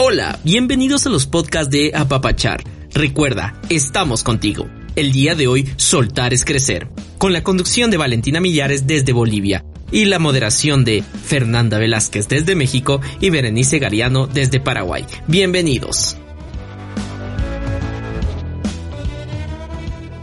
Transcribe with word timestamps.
Hola, 0.00 0.38
bienvenidos 0.44 1.06
a 1.06 1.10
los 1.10 1.26
podcasts 1.26 1.72
de 1.72 1.90
Apapachar. 1.92 2.62
Recuerda, 2.94 3.60
estamos 3.68 4.22
contigo. 4.22 4.70
El 4.94 5.10
día 5.10 5.34
de 5.34 5.48
hoy, 5.48 5.68
Soltar 5.76 6.32
es 6.32 6.44
Crecer, 6.44 6.88
con 7.18 7.32
la 7.32 7.42
conducción 7.42 7.90
de 7.90 7.96
Valentina 7.96 8.40
Millares 8.40 8.86
desde 8.86 9.12
Bolivia 9.12 9.64
y 9.90 10.04
la 10.04 10.20
moderación 10.20 10.84
de 10.84 11.02
Fernanda 11.02 11.80
Velázquez 11.80 12.28
desde 12.28 12.54
México 12.54 13.00
y 13.18 13.30
Berenice 13.30 13.80
Gariano 13.80 14.28
desde 14.28 14.60
Paraguay. 14.60 15.04
Bienvenidos. 15.26 16.16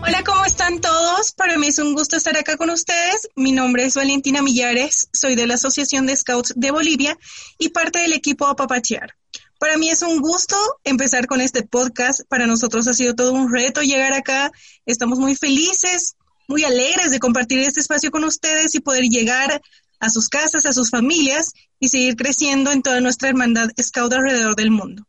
Hola, 0.02 0.24
¿cómo 0.24 0.46
están 0.46 0.80
todos? 0.80 1.34
Para 1.34 1.58
mí 1.58 1.68
es 1.68 1.80
un 1.80 1.96
gusto 1.96 2.16
estar 2.16 2.38
acá 2.38 2.56
con 2.56 2.70
ustedes. 2.70 3.28
Mi 3.36 3.52
nombre 3.52 3.84
es 3.84 3.96
Valentina 3.96 4.42
Millares, 4.42 5.10
soy 5.12 5.36
de 5.36 5.48
la 5.48 5.56
Asociación 5.56 6.06
de 6.06 6.16
Scouts 6.16 6.54
de 6.56 6.72
Bolivia 6.72 7.18
y 7.58 7.70
parte 7.70 8.00
del 8.00 8.14
equipo 8.14 8.48
Apapachear. 8.48 9.16
Para 9.66 9.80
mí 9.80 9.90
es 9.90 10.04
un 10.04 10.22
gusto 10.22 10.56
empezar 10.84 11.26
con 11.26 11.42
este 11.42 11.64
podcast. 11.64 12.22
Para 12.30 12.46
nosotros 12.46 12.88
ha 12.88 12.94
sido 12.94 13.16
todo 13.16 13.32
un 13.32 13.52
reto 13.52 13.82
llegar 13.82 14.14
acá. 14.14 14.52
Estamos 14.86 15.18
muy 15.18 15.36
felices, 15.36 16.18
muy 16.48 16.64
alegres 16.64 17.10
de 17.10 17.18
compartir 17.18 17.58
este 17.58 17.80
espacio 17.80 18.12
con 18.12 18.24
ustedes 18.26 18.76
y 18.76 18.80
poder 18.80 19.06
llegar 19.06 19.60
a 20.00 20.10
sus 20.12 20.30
casas, 20.30 20.68
a 20.68 20.72
sus 20.72 20.92
familias 20.92 21.52
y 21.80 21.90
seguir 21.90 22.16
creciendo 22.16 22.72
en 22.72 22.84
toda 22.84 23.02
nuestra 23.02 23.30
hermandad 23.30 23.70
Scout 23.82 24.14
alrededor 24.14 24.56
del 24.56 24.70
mundo. 24.70 25.04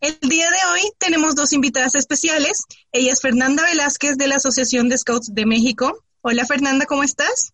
El 0.00 0.18
día 0.28 0.50
de 0.50 0.72
hoy 0.72 0.90
tenemos 0.98 1.36
dos 1.36 1.52
invitadas 1.52 1.94
especiales. 1.94 2.64
Ella 2.90 3.12
es 3.12 3.20
Fernanda 3.20 3.62
Velázquez 3.62 4.16
de 4.16 4.26
la 4.26 4.34
Asociación 4.34 4.88
de 4.88 4.98
Scouts 4.98 5.32
de 5.32 5.46
México. 5.46 6.02
Hola 6.22 6.44
Fernanda, 6.46 6.84
¿cómo 6.84 7.04
estás? 7.04 7.52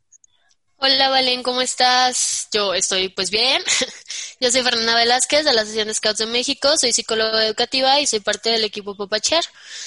Hola 0.79 1.11
Valen, 1.11 1.43
¿cómo 1.43 1.61
estás? 1.61 2.49
Yo 2.51 2.73
estoy 2.73 3.11
pues 3.11 3.31
bien. 3.31 3.63
Yo 4.39 4.51
soy 4.51 4.63
Fernanda 4.63 4.95
Velázquez 4.95 5.47
de 5.47 5.55
la 5.55 5.63
Asociación 5.63 5.89
de 5.89 5.95
Scouts 5.95 6.19
de 6.19 6.27
México, 6.27 6.77
soy 6.77 6.93
psicóloga 6.93 7.47
educativa 7.47 7.99
y 8.01 8.07
soy 8.07 8.21
parte 8.21 8.51
del 8.51 8.65
equipo 8.65 8.95
Popachar. 8.95 9.43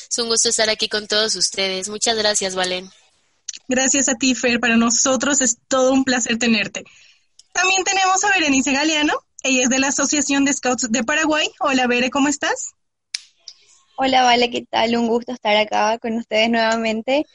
Es 0.09 0.17
un 0.17 0.27
gusto 0.27 0.49
estar 0.49 0.71
aquí 0.71 0.89
con 0.89 1.07
todos 1.07 1.35
ustedes. 1.35 1.87
Muchas 1.87 2.17
gracias, 2.17 2.55
Valen. 2.55 2.89
Gracias 3.67 4.09
a 4.09 4.15
ti, 4.15 4.33
Fer. 4.33 4.59
Para 4.59 4.75
nosotros 4.75 5.41
es 5.41 5.59
todo 5.67 5.93
un 5.93 6.03
placer 6.03 6.39
tenerte. 6.39 6.83
También 7.53 7.83
tenemos 7.83 8.23
a 8.23 8.29
Berenice 8.29 8.71
Galeano. 8.71 9.13
Ella 9.43 9.63
es 9.63 9.69
de 9.69 9.77
la 9.77 9.89
Asociación 9.89 10.45
de 10.45 10.53
Scouts 10.53 10.91
de 10.91 11.03
Paraguay. 11.03 11.47
Hola, 11.59 11.85
Bere, 11.85 12.09
¿cómo 12.09 12.27
estás? 12.27 12.71
Hola, 13.97 14.23
Vale, 14.23 14.49
¿qué 14.49 14.65
tal? 14.67 14.95
Un 14.95 15.07
gusto 15.07 15.31
estar 15.31 15.55
acá 15.57 15.99
con 15.99 16.17
ustedes 16.17 16.49
nuevamente. 16.49 17.27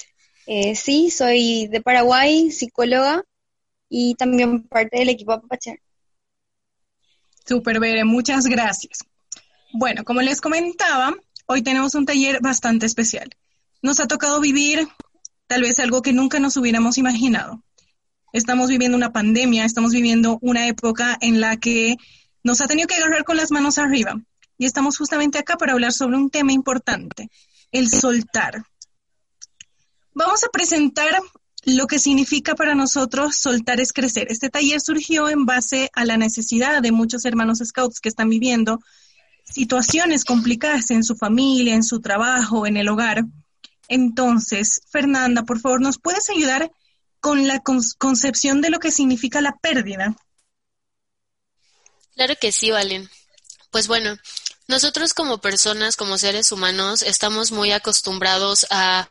Eh, 0.47 0.75
sí, 0.75 1.10
soy 1.10 1.69
de 1.69 1.81
Paraguay, 1.81 2.50
psicóloga 2.50 3.22
y 3.88 4.16
también 4.16 4.64
parte 4.66 4.98
del 4.98 5.10
equipo 5.10 5.31
Apapachar. 5.31 5.78
Super, 7.47 7.78
Bere, 7.78 8.05
muchas 8.05 8.47
gracias. 8.47 9.00
Bueno, 9.75 10.05
como 10.05 10.23
les 10.23 10.41
comentaba, 10.41 11.14
hoy 11.47 11.62
tenemos 11.62 11.95
un 11.95 12.06
taller 12.06 12.41
bastante 12.41 12.87
especial. 12.87 13.28
Nos 13.83 14.00
ha 14.00 14.06
tocado 14.06 14.41
vivir 14.41 14.89
tal 15.47 15.61
vez 15.61 15.78
algo 15.78 16.00
que 16.00 16.15
nunca 16.15 16.39
nos 16.39 16.56
hubiéramos 16.56 16.97
imaginado. 16.97 17.62
Estamos 18.33 18.69
viviendo 18.69 18.97
una 18.97 19.12
pandemia, 19.12 19.65
estamos 19.65 19.92
viviendo 19.92 20.39
una 20.41 20.67
época 20.69 21.19
en 21.20 21.41
la 21.41 21.59
que 21.59 21.97
nos 22.42 22.62
ha 22.62 22.67
tenido 22.67 22.89
que 22.89 22.95
agarrar 22.95 23.25
con 23.25 23.37
las 23.37 23.50
manos 23.50 23.77
arriba. 23.77 24.15
Y 24.56 24.65
estamos 24.65 24.97
justamente 24.97 25.39
acá 25.39 25.56
para 25.56 25.72
hablar 25.72 25.92
sobre 25.92 26.17
un 26.17 26.31
tema 26.31 26.53
importante, 26.53 27.28
el 27.72 27.91
soltar. 27.91 28.65
Vamos 30.15 30.45
a 30.45 30.48
presentar 30.48 31.20
lo 31.66 31.86
que 31.86 31.98
significa 31.98 32.54
para 32.54 32.74
nosotros 32.74 33.36
soltar 33.36 33.80
es 33.80 33.92
crecer. 33.92 34.26
Este 34.30 34.50
taller 34.50 34.80
surgió 34.80 35.28
en 35.28 35.46
base 35.46 35.90
a 35.94 36.04
la 36.04 36.16
necesidad 36.16 36.82
de 36.82 36.92
muchos 36.92 37.24
hermanos 37.24 37.60
scouts 37.64 38.00
que 38.00 38.08
están 38.08 38.28
viviendo 38.28 38.80
situaciones 39.44 40.24
complicadas 40.24 40.90
en 40.90 41.04
su 41.04 41.16
familia, 41.16 41.74
en 41.74 41.82
su 41.82 42.00
trabajo, 42.00 42.66
en 42.66 42.76
el 42.76 42.88
hogar. 42.88 43.24
Entonces, 43.88 44.82
Fernanda, 44.90 45.42
por 45.42 45.60
favor, 45.60 45.80
¿nos 45.80 45.98
puedes 45.98 46.30
ayudar 46.30 46.70
con 47.20 47.47
la 47.47 47.62
concepción 47.98 48.60
de 48.60 48.70
lo 48.70 48.78
que 48.78 48.91
significa 48.91 49.41
la 49.41 49.56
pérdida? 49.56 50.16
Claro 52.14 52.34
que 52.41 52.53
sí, 52.53 52.70
Valen. 52.70 53.08
Pues 53.70 53.88
bueno, 53.88 54.16
nosotros 54.69 55.14
como 55.14 55.38
personas, 55.38 55.97
como 55.97 56.16
seres 56.16 56.53
humanos, 56.53 57.03
estamos 57.03 57.53
muy 57.53 57.72
acostumbrados 57.72 58.66
a 58.70 59.08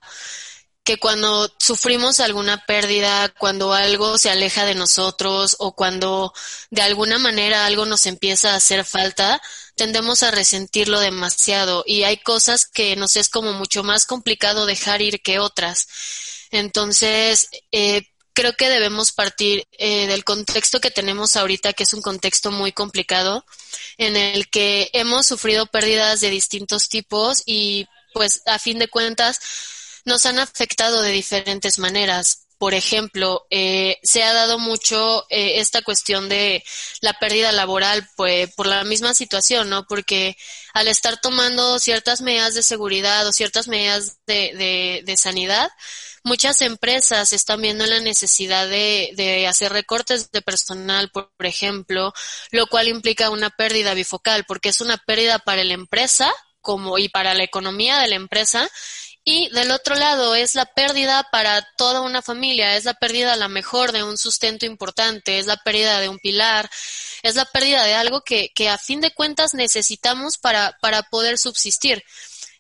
que 0.84 0.98
cuando 0.98 1.50
sufrimos 1.60 2.20
alguna 2.20 2.66
pérdida, 2.66 3.30
cuando 3.30 3.74
algo 3.74 4.18
se 4.18 4.30
aleja 4.30 4.66
de 4.66 4.76
nosotros 4.76 5.56
o 5.60 5.76
cuando 5.76 6.34
de 6.72 6.82
alguna 6.82 7.18
manera 7.18 7.66
algo 7.66 7.86
nos 7.86 8.06
empieza 8.06 8.52
a 8.52 8.58
hacer 8.58 8.84
falta, 8.84 9.42
tendemos 9.76 10.24
a 10.24 10.32
resentirlo 10.32 11.00
demasiado 11.00 11.84
y 11.88 12.04
hay 12.04 12.18
cosas 12.18 12.66
que 12.66 12.96
nos 12.98 13.16
es 13.16 13.30
como 13.30 13.54
mucho 13.54 13.84
más 13.84 14.06
complicado 14.06 14.66
dejar 14.66 15.02
ir 15.02 15.22
que 15.22 15.40
otras. 15.40 15.88
Entonces, 16.52 17.50
eh, 17.72 18.10
creo 18.34 18.54
que 18.54 18.70
debemos 18.70 19.14
partir 19.14 19.66
eh, 19.78 20.08
del 20.08 20.26
contexto 20.26 20.82
que 20.82 20.92
tenemos 20.92 21.38
ahorita, 21.38 21.74
que 21.74 21.84
es 21.84 21.94
un 21.94 22.02
contexto 22.02 22.52
muy 22.52 22.74
complicado, 22.74 23.46
en 23.98 24.18
el 24.18 24.50
que 24.50 24.90
hemos 24.94 25.28
sufrido 25.28 25.66
pérdidas 25.68 26.20
de 26.20 26.30
distintos 26.30 26.90
tipos 26.90 27.44
y 27.46 27.88
pues 28.14 28.44
a 28.46 28.60
fin 28.60 28.80
de 28.80 28.90
cuentas 28.90 29.40
nos 30.06 30.26
han 30.26 30.40
afectado 30.40 31.02
de 31.02 31.12
diferentes 31.12 31.80
maneras. 31.80 32.48
Por 32.58 32.74
ejemplo, 32.74 33.46
eh, 33.50 33.98
se 34.04 34.24
ha 34.24 34.34
dado 34.34 34.58
mucho 34.58 35.26
eh, 35.30 35.60
esta 35.60 35.82
cuestión 35.82 36.30
de 36.30 36.64
la 37.02 37.14
pérdida 37.14 37.52
laboral 37.52 38.08
pues, 38.16 38.54
por 38.54 38.68
la 38.68 38.84
misma 38.86 39.14
situación, 39.14 39.70
¿no? 39.70 39.86
Porque 39.86 40.38
al 40.74 40.88
estar 40.88 41.20
tomando 41.20 41.78
ciertas 41.80 42.22
medidas 42.22 42.54
de 42.54 42.64
seguridad 42.64 43.28
o 43.28 43.34
ciertas 43.34 43.68
medidas 43.68 44.18
de, 44.28 45.16
sanidad, 45.18 45.70
muchas 46.24 46.62
empresas 46.62 47.34
están 47.34 47.62
viendo 47.62 47.86
la 47.86 48.00
necesidad 48.00 48.70
de, 48.70 49.12
de 49.16 49.46
hacer 49.46 49.74
recortes 49.74 50.32
de 50.32 50.42
personal, 50.42 51.10
por, 51.12 51.34
por, 51.36 51.46
ejemplo, 51.46 52.14
lo 52.52 52.68
cual 52.68 52.88
implica 52.88 53.30
una 53.30 53.50
pérdida 53.50 53.94
bifocal, 53.94 54.46
porque 54.46 54.70
es 54.70 54.80
una 54.80 54.98
pérdida 54.98 55.38
para 55.40 55.66
la 55.66 55.74
empresa 55.74 56.34
como 56.62 56.98
y 56.98 57.10
para 57.10 57.34
la 57.34 57.44
economía 57.44 58.00
de 58.00 58.08
la 58.08 58.16
empresa 58.16 58.70
y 59.26 59.50
del 59.50 59.72
otro 59.72 59.96
lado 59.96 60.36
es 60.36 60.54
la 60.54 60.66
pérdida 60.66 61.28
para 61.32 61.66
toda 61.78 62.02
una 62.02 62.22
familia, 62.22 62.76
es 62.76 62.84
la 62.84 62.94
pérdida 62.94 63.34
a 63.34 63.38
la 63.38 63.48
mejor 63.48 63.94
de 63.94 64.04
un 64.04 64.18
sustento 64.18 64.66
importante, 64.66 65.40
es 65.40 65.46
la 65.46 65.58
pérdida 65.58 66.00
de 66.02 66.10
un 66.10 66.20
pilar, 66.20 66.70
es 67.22 67.36
la 67.36 67.46
pérdida 67.46 67.84
de 67.86 67.94
algo 67.94 68.22
que, 68.22 68.52
que 68.54 68.68
a 68.68 68.78
fin 68.78 69.00
de 69.00 69.14
cuentas 69.14 69.54
necesitamos 69.54 70.38
para, 70.38 70.78
para 70.82 71.04
poder 71.04 71.38
subsistir. 71.38 72.04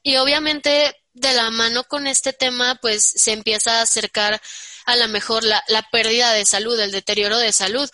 Y 0.04 0.16
obviamente 0.18 0.96
de 1.14 1.34
la 1.34 1.52
mano 1.52 1.84
con 1.84 2.08
este 2.08 2.32
tema 2.34 2.80
pues 2.82 3.04
se 3.04 3.34
empieza 3.34 3.80
a 3.80 3.82
acercar 3.84 4.42
a 4.86 4.96
la 4.96 5.08
mejor 5.08 5.44
la, 5.44 5.64
la 5.68 5.84
pérdida 5.92 6.32
de 6.32 6.46
salud, 6.46 6.80
el 6.80 6.92
deterioro 6.92 7.38
de 7.38 7.52
salud 7.52 7.90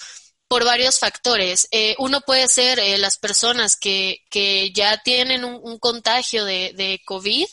por 0.47 0.63
varios 0.63 0.99
factores. 0.99 1.67
Eh, 1.71 1.95
uno 1.97 2.21
puede 2.21 2.47
ser 2.47 2.79
eh, 2.79 2.97
las 2.99 3.17
personas 3.17 3.75
que, 3.75 4.23
que 4.29 4.71
ya 4.73 4.97
tienen 4.97 5.43
un, 5.43 5.59
un 5.61 5.79
contagio 5.79 6.45
de, 6.45 6.73
de 6.75 7.01
COVID 7.05 7.45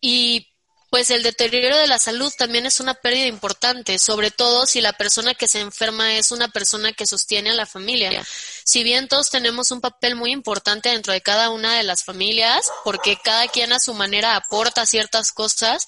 y 0.00 0.48
pues 0.90 1.10
el 1.10 1.22
deterioro 1.22 1.76
de 1.76 1.86
la 1.86 1.98
salud 1.98 2.32
también 2.38 2.64
es 2.64 2.80
una 2.80 2.94
pérdida 2.94 3.26
importante, 3.26 3.98
sobre 3.98 4.30
todo 4.30 4.66
si 4.66 4.80
la 4.80 4.94
persona 4.94 5.34
que 5.34 5.46
se 5.46 5.60
enferma 5.60 6.14
es 6.14 6.30
una 6.30 6.48
persona 6.48 6.92
que 6.92 7.06
sostiene 7.06 7.50
a 7.50 7.54
la 7.54 7.66
familia. 7.66 8.24
Si 8.64 8.82
bien 8.82 9.06
todos 9.06 9.28
tenemos 9.28 9.70
un 9.70 9.82
papel 9.82 10.16
muy 10.16 10.32
importante 10.32 10.88
dentro 10.88 11.12
de 11.12 11.20
cada 11.20 11.50
una 11.50 11.76
de 11.76 11.82
las 11.82 12.04
familias, 12.04 12.70
porque 12.84 13.18
cada 13.22 13.48
quien 13.48 13.72
a 13.72 13.80
su 13.80 13.92
manera 13.92 14.34
aporta 14.34 14.86
ciertas 14.86 15.30
cosas, 15.32 15.86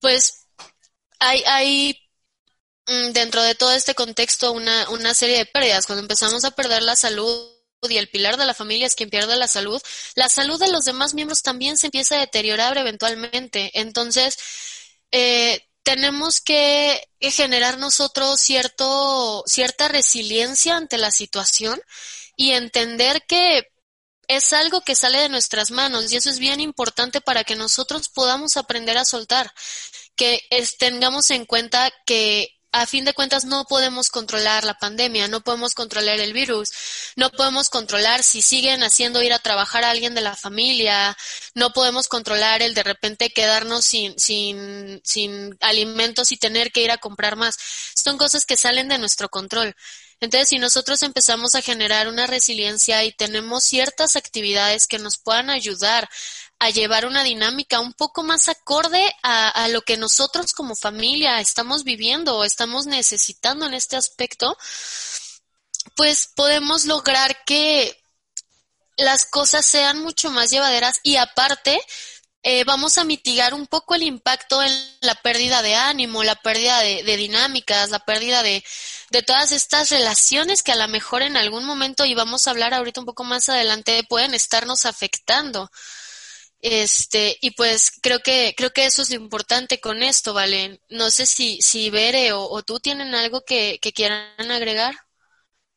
pues 0.00 0.46
hay, 1.18 1.42
hay 1.46 2.00
mm, 2.86 3.12
dentro 3.12 3.42
de 3.42 3.54
todo 3.54 3.72
este 3.72 3.94
contexto 3.94 4.52
una, 4.52 4.88
una 4.88 5.12
serie 5.12 5.36
de 5.36 5.46
pérdidas. 5.46 5.86
Cuando 5.86 6.02
empezamos 6.02 6.44
a 6.46 6.52
perder 6.52 6.82
la 6.82 6.96
salud, 6.96 7.57
y 7.82 7.96
el 7.96 8.08
pilar 8.08 8.36
de 8.36 8.46
la 8.46 8.54
familia 8.54 8.86
es 8.86 8.94
quien 8.96 9.10
pierde 9.10 9.36
la 9.36 9.48
salud, 9.48 9.80
la 10.14 10.28
salud 10.28 10.58
de 10.58 10.70
los 10.72 10.84
demás 10.84 11.14
miembros 11.14 11.42
también 11.42 11.78
se 11.78 11.86
empieza 11.86 12.16
a 12.16 12.20
deteriorar 12.20 12.76
eventualmente. 12.78 13.70
Entonces, 13.74 14.36
eh, 15.12 15.68
tenemos 15.82 16.40
que 16.40 17.08
generar 17.20 17.78
nosotros 17.78 18.40
cierto, 18.40 19.44
cierta 19.46 19.88
resiliencia 19.88 20.76
ante 20.76 20.98
la 20.98 21.10
situación 21.10 21.80
y 22.36 22.52
entender 22.52 23.24
que 23.26 23.68
es 24.26 24.52
algo 24.52 24.82
que 24.82 24.94
sale 24.94 25.18
de 25.20 25.28
nuestras 25.30 25.70
manos 25.70 26.12
y 26.12 26.16
eso 26.16 26.28
es 26.30 26.38
bien 26.38 26.60
importante 26.60 27.20
para 27.20 27.44
que 27.44 27.56
nosotros 27.56 28.10
podamos 28.10 28.56
aprender 28.58 28.98
a 28.98 29.06
soltar, 29.06 29.52
que 30.16 30.42
tengamos 30.78 31.30
en 31.30 31.46
cuenta 31.46 31.90
que 32.04 32.57
a 32.72 32.86
fin 32.86 33.04
de 33.04 33.14
cuentas 33.14 33.44
no 33.44 33.64
podemos 33.64 34.10
controlar 34.10 34.64
la 34.64 34.74
pandemia, 34.74 35.28
no 35.28 35.40
podemos 35.40 35.74
controlar 35.74 36.20
el 36.20 36.32
virus, 36.32 36.70
no 37.16 37.30
podemos 37.30 37.70
controlar 37.70 38.22
si 38.22 38.42
siguen 38.42 38.82
haciendo 38.82 39.22
ir 39.22 39.32
a 39.32 39.38
trabajar 39.38 39.84
a 39.84 39.90
alguien 39.90 40.14
de 40.14 40.20
la 40.20 40.36
familia, 40.36 41.16
no 41.54 41.72
podemos 41.72 42.08
controlar 42.08 42.62
el 42.62 42.74
de 42.74 42.82
repente 42.82 43.30
quedarnos 43.30 43.84
sin, 43.84 44.18
sin, 44.18 45.00
sin 45.02 45.56
alimentos 45.60 46.30
y 46.32 46.36
tener 46.36 46.70
que 46.70 46.82
ir 46.82 46.90
a 46.90 46.98
comprar 46.98 47.36
más. 47.36 47.56
Son 47.94 48.18
cosas 48.18 48.44
que 48.44 48.56
salen 48.56 48.88
de 48.88 48.98
nuestro 48.98 49.28
control. 49.28 49.74
Entonces, 50.20 50.48
si 50.48 50.58
nosotros 50.58 51.02
empezamos 51.02 51.54
a 51.54 51.62
generar 51.62 52.08
una 52.08 52.26
resiliencia 52.26 53.04
y 53.04 53.12
tenemos 53.12 53.64
ciertas 53.64 54.16
actividades 54.16 54.88
que 54.88 54.98
nos 54.98 55.16
puedan 55.16 55.48
ayudar 55.48 56.08
a 56.58 56.70
llevar 56.70 57.06
una 57.06 57.22
dinámica 57.22 57.80
un 57.80 57.92
poco 57.92 58.22
más 58.22 58.48
acorde 58.48 59.14
a, 59.22 59.68
lo 59.68 59.82
que 59.82 59.96
nosotros 59.96 60.52
como 60.52 60.74
familia 60.74 61.40
estamos 61.40 61.84
viviendo 61.84 62.36
o 62.36 62.44
estamos 62.44 62.86
necesitando 62.86 63.66
en 63.66 63.74
este 63.74 63.96
aspecto, 63.96 64.56
pues 65.94 66.28
podemos 66.34 66.84
lograr 66.84 67.44
que 67.44 67.96
las 68.96 69.24
cosas 69.24 69.64
sean 69.64 70.00
mucho 70.00 70.30
más 70.30 70.50
llevaderas 70.50 70.98
y 71.04 71.16
aparte 71.16 71.80
eh, 72.42 72.64
vamos 72.64 72.98
a 72.98 73.04
mitigar 73.04 73.54
un 73.54 73.66
poco 73.66 73.94
el 73.94 74.02
impacto 74.02 74.62
en 74.62 74.72
la 75.00 75.14
pérdida 75.16 75.62
de 75.62 75.76
ánimo, 75.76 76.24
la 76.24 76.36
pérdida 76.36 76.80
de, 76.80 77.04
de 77.04 77.16
dinámicas, 77.16 77.90
la 77.90 78.00
pérdida 78.00 78.42
de, 78.42 78.64
de, 79.10 79.22
todas 79.22 79.52
estas 79.52 79.90
relaciones 79.90 80.62
que 80.62 80.72
a 80.72 80.76
lo 80.76 80.88
mejor 80.88 81.22
en 81.22 81.36
algún 81.36 81.64
momento, 81.64 82.04
y 82.04 82.14
vamos 82.14 82.46
a 82.46 82.50
hablar 82.50 82.74
ahorita 82.74 83.00
un 83.00 83.06
poco 83.06 83.24
más 83.24 83.48
adelante, 83.48 84.04
pueden 84.08 84.34
estarnos 84.34 84.86
afectando. 84.86 85.70
Este, 86.60 87.36
y 87.40 87.52
pues 87.52 87.92
creo 88.02 88.20
que, 88.20 88.54
creo 88.56 88.70
que 88.70 88.84
eso 88.86 89.02
es 89.02 89.10
lo 89.10 89.16
importante 89.16 89.80
con 89.80 90.02
esto, 90.02 90.34
¿vale? 90.34 90.80
No 90.88 91.10
sé 91.10 91.26
si, 91.26 91.60
si 91.62 91.90
Bere 91.90 92.32
o, 92.32 92.42
o 92.48 92.62
tú 92.62 92.80
tienen 92.80 93.14
algo 93.14 93.44
que, 93.44 93.78
que 93.80 93.92
quieran 93.92 94.50
agregar. 94.50 94.94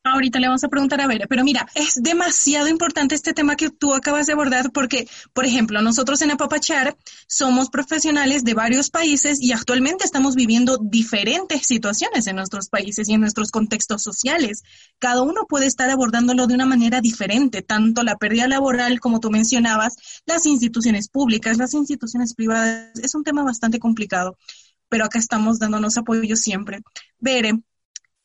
Ahorita 0.04 0.40
le 0.40 0.48
vamos 0.48 0.64
a 0.64 0.68
preguntar 0.68 1.00
a 1.00 1.06
Vera, 1.06 1.26
pero 1.28 1.44
mira, 1.44 1.68
es 1.76 1.94
demasiado 1.94 2.66
importante 2.66 3.14
este 3.14 3.32
tema 3.32 3.54
que 3.54 3.70
tú 3.70 3.94
acabas 3.94 4.26
de 4.26 4.32
abordar 4.32 4.72
porque, 4.72 5.08
por 5.32 5.44
ejemplo, 5.44 5.80
nosotros 5.80 6.20
en 6.22 6.32
Apapachar 6.32 6.96
somos 7.28 7.70
profesionales 7.70 8.42
de 8.42 8.54
varios 8.54 8.90
países 8.90 9.40
y 9.40 9.52
actualmente 9.52 10.04
estamos 10.04 10.34
viviendo 10.34 10.76
diferentes 10.76 11.68
situaciones 11.68 12.26
en 12.26 12.34
nuestros 12.34 12.68
países 12.68 13.08
y 13.08 13.12
en 13.12 13.20
nuestros 13.20 13.52
contextos 13.52 14.02
sociales. 14.02 14.64
Cada 14.98 15.22
uno 15.22 15.46
puede 15.48 15.66
estar 15.66 15.88
abordándolo 15.88 16.48
de 16.48 16.54
una 16.54 16.66
manera 16.66 17.00
diferente, 17.00 17.62
tanto 17.62 18.02
la 18.02 18.16
pérdida 18.16 18.48
laboral, 18.48 18.98
como 18.98 19.20
tú 19.20 19.30
mencionabas, 19.30 19.94
las 20.26 20.46
instituciones 20.46 21.08
públicas, 21.08 21.58
las 21.58 21.74
instituciones 21.74 22.34
privadas. 22.34 22.90
Es 23.00 23.14
un 23.14 23.22
tema 23.22 23.44
bastante 23.44 23.78
complicado, 23.78 24.36
pero 24.88 25.04
acá 25.04 25.20
estamos 25.20 25.60
dándonos 25.60 25.96
apoyo 25.96 26.34
siempre. 26.34 26.80
Bere, 27.20 27.62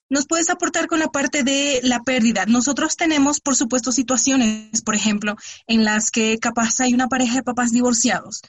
nos 0.10 0.26
puedes 0.26 0.50
aportar 0.50 0.88
con 0.88 1.00
la 1.00 1.08
parte 1.08 1.44
de 1.44 1.80
la 1.84 2.02
pérdida. 2.02 2.46
Nosotros 2.46 2.96
tenemos, 2.96 3.40
por 3.40 3.56
supuesto, 3.56 3.92
situaciones, 3.92 4.82
por 4.82 4.96
ejemplo, 4.96 5.36
en 5.68 5.84
las 5.84 6.12
que 6.12 6.38
capaz 6.40 6.80
hay 6.80 6.94
una 6.94 7.08
pareja 7.08 7.36
de 7.36 7.44
papás 7.44 7.72
divorciados. 7.72 8.42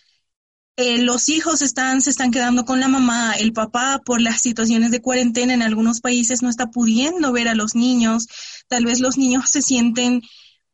Eh, 0.76 0.98
los 0.98 1.28
hijos 1.28 1.60
están, 1.60 2.00
se 2.00 2.10
están 2.10 2.30
quedando 2.30 2.64
con 2.64 2.78
la 2.78 2.86
mamá, 2.86 3.32
el 3.32 3.52
papá 3.52 4.00
por 4.04 4.20
las 4.20 4.40
situaciones 4.40 4.92
de 4.92 5.02
cuarentena 5.02 5.52
en 5.52 5.62
algunos 5.62 6.00
países 6.00 6.40
no 6.40 6.48
está 6.48 6.68
pudiendo 6.68 7.32
ver 7.32 7.48
a 7.48 7.56
los 7.56 7.74
niños, 7.74 8.28
tal 8.68 8.84
vez 8.84 9.00
los 9.00 9.18
niños 9.18 9.50
se 9.50 9.60
sienten 9.60 10.22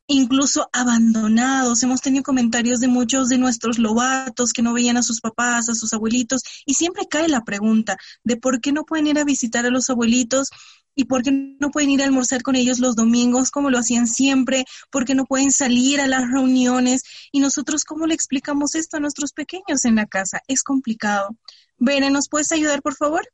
incluso 0.06 0.68
abandonados. 0.72 1.82
Hemos 1.82 2.00
tenido 2.00 2.22
comentarios 2.22 2.80
de 2.80 2.88
muchos 2.88 3.28
de 3.28 3.38
nuestros 3.38 3.78
lobatos 3.78 4.52
que 4.52 4.62
no 4.62 4.72
veían 4.72 4.96
a 4.96 5.02
sus 5.02 5.20
papás, 5.20 5.68
a 5.68 5.74
sus 5.74 5.92
abuelitos, 5.92 6.42
y 6.66 6.74
siempre 6.74 7.06
cae 7.08 7.28
la 7.28 7.44
pregunta 7.44 7.96
de 8.22 8.36
por 8.36 8.60
qué 8.60 8.72
no 8.72 8.84
pueden 8.84 9.06
ir 9.06 9.18
a 9.18 9.24
visitar 9.24 9.64
a 9.66 9.70
los 9.70 9.90
abuelitos 9.90 10.48
y 10.94 11.04
por 11.04 11.22
qué 11.22 11.32
no 11.32 11.70
pueden 11.70 11.90
ir 11.90 12.02
a 12.02 12.04
almorzar 12.04 12.42
con 12.42 12.54
ellos 12.54 12.78
los 12.78 12.94
domingos 12.94 13.50
como 13.50 13.70
lo 13.70 13.78
hacían 13.78 14.06
siempre, 14.06 14.64
por 14.90 15.04
qué 15.04 15.14
no 15.14 15.24
pueden 15.24 15.50
salir 15.50 16.00
a 16.00 16.06
las 16.06 16.30
reuniones 16.30 17.02
y 17.32 17.40
nosotros 17.40 17.84
cómo 17.84 18.06
le 18.06 18.14
explicamos 18.14 18.74
esto 18.74 18.96
a 18.96 19.00
nuestros 19.00 19.32
pequeños 19.32 19.84
en 19.84 19.96
la 19.96 20.06
casa. 20.06 20.40
Es 20.46 20.62
complicado. 20.62 21.36
Bene, 21.78 22.10
¿nos 22.10 22.28
puedes 22.28 22.52
ayudar, 22.52 22.80
por 22.82 22.94
favor? 22.94 23.28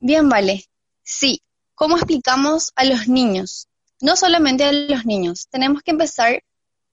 Bien, 0.00 0.28
vale. 0.28 0.64
Sí. 1.02 1.42
¿Cómo 1.74 1.96
explicamos 1.96 2.72
a 2.76 2.84
los 2.84 3.08
niños? 3.08 3.68
No 4.02 4.16
solamente 4.16 4.64
a 4.64 4.72
los 4.72 5.06
niños. 5.06 5.46
Tenemos 5.48 5.82
que 5.82 5.92
empezar 5.92 6.42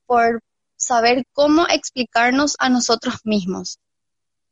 por 0.05 0.41
saber 0.77 1.25
cómo 1.33 1.67
explicarnos 1.67 2.55
a 2.59 2.69
nosotros 2.69 3.15
mismos. 3.25 3.79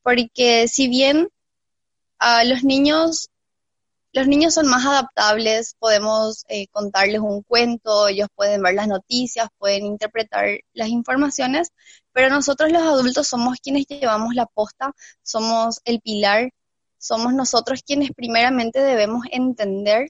Porque 0.02 0.68
si 0.68 0.90
bien 0.90 1.30
a 2.20 2.44
los 2.44 2.64
niños 2.64 3.30
los 4.12 4.28
niños 4.28 4.56
son 4.56 4.68
más 4.68 4.84
adaptables, 4.84 5.76
podemos 5.78 6.44
eh, 6.48 6.68
contarles 6.70 7.20
un 7.20 7.44
cuento, 7.44 8.08
ellos 8.08 8.28
pueden 8.34 8.64
ver 8.64 8.74
las 8.74 8.88
noticias, 8.88 9.48
pueden 9.60 9.86
interpretar 9.86 10.60
las 10.74 10.88
informaciones, 10.88 11.70
pero 12.14 12.32
nosotros 12.32 12.72
los 12.72 12.82
adultos 12.82 13.28
somos 13.28 13.60
quienes 13.62 13.86
llevamos 13.86 14.34
la 14.34 14.48
posta, 14.48 14.94
somos 15.22 15.82
el 15.86 16.02
pilar, 16.02 16.50
somos 16.98 17.36
nosotros 17.36 17.84
quienes 17.86 18.10
primeramente 18.12 18.82
debemos 18.82 19.24
entender 19.32 20.10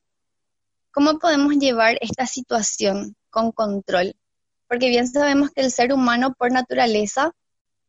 cómo 0.97 1.19
podemos 1.19 1.53
llevar 1.57 1.95
esta 2.01 2.25
situación 2.25 3.15
con 3.29 3.51
control, 3.51 4.15
porque 4.67 4.89
bien 4.89 5.07
sabemos 5.07 5.51
que 5.51 5.61
el 5.61 5.71
ser 5.71 5.93
humano 5.93 6.33
por 6.33 6.51
naturaleza 6.51 7.35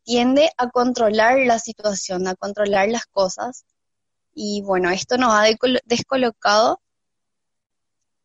tiende 0.03 0.51
a 0.57 0.69
controlar 0.69 1.39
la 1.39 1.57
situación, 1.57 2.27
a 2.27 2.35
controlar 2.35 2.87
las 2.89 3.07
cosas, 3.07 3.65
y 4.35 4.61
bueno, 4.61 4.91
esto 4.91 5.17
nos 5.17 5.33
ha 5.33 5.45
descolocado. 5.85 6.81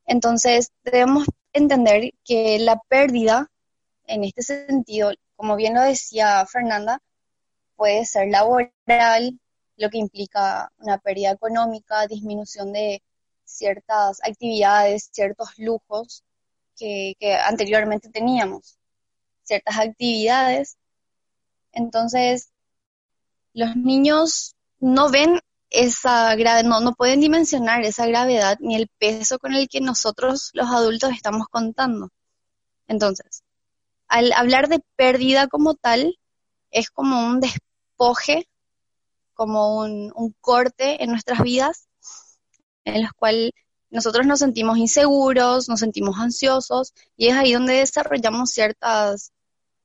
Entonces, 0.04 0.70
debemos 0.82 1.28
entender 1.54 2.10
que 2.22 2.58
la 2.58 2.78
pérdida, 2.86 3.50
en 4.06 4.22
este 4.22 4.42
sentido, 4.42 5.12
como 5.34 5.56
bien 5.56 5.72
lo 5.72 5.80
decía 5.80 6.44
Fernanda, 6.44 7.00
puede 7.74 8.04
ser 8.04 8.28
laboral, 8.28 9.40
lo 9.78 9.88
que 9.88 9.96
implica 9.96 10.70
una 10.76 10.98
pérdida 10.98 11.30
económica, 11.30 12.06
disminución 12.06 12.74
de 12.74 13.02
ciertas 13.44 14.20
actividades, 14.22 15.10
ciertos 15.12 15.50
lujos 15.58 16.24
que, 16.76 17.16
anteriormente 17.44 18.08
teníamos, 18.10 18.78
ciertas 19.42 19.78
actividades. 19.78 20.76
Entonces, 21.72 22.50
los 23.52 23.76
niños 23.76 24.56
no 24.80 25.10
ven 25.10 25.40
esa 25.70 26.36
no, 26.62 26.80
no 26.80 26.94
pueden 26.94 27.20
dimensionar 27.20 27.82
esa 27.82 28.06
gravedad 28.06 28.58
ni 28.60 28.76
el 28.76 28.88
peso 28.98 29.38
con 29.38 29.54
el 29.54 29.68
que 29.68 29.80
nosotros 29.80 30.50
los 30.52 30.68
adultos 30.68 31.12
estamos 31.12 31.48
contando. 31.48 32.10
Entonces, 32.86 33.42
al 34.08 34.32
hablar 34.32 34.68
de 34.68 34.80
pérdida 34.96 35.48
como 35.48 35.74
tal, 35.74 36.18
es 36.70 36.90
como 36.90 37.26
un 37.26 37.40
despoje, 37.40 38.48
como 39.34 39.78
un, 39.78 40.12
un 40.14 40.34
corte 40.40 41.02
en 41.02 41.10
nuestras 41.10 41.42
vidas, 41.42 41.88
en 42.84 43.02
los 43.02 43.12
cuales 43.12 43.50
nosotros 43.90 44.26
nos 44.26 44.40
sentimos 44.40 44.78
inseguros, 44.78 45.68
nos 45.68 45.80
sentimos 45.80 46.18
ansiosos, 46.18 46.92
y 47.16 47.28
es 47.28 47.34
ahí 47.34 47.52
donde 47.52 47.74
desarrollamos 47.74 48.50
ciertas 48.50 49.32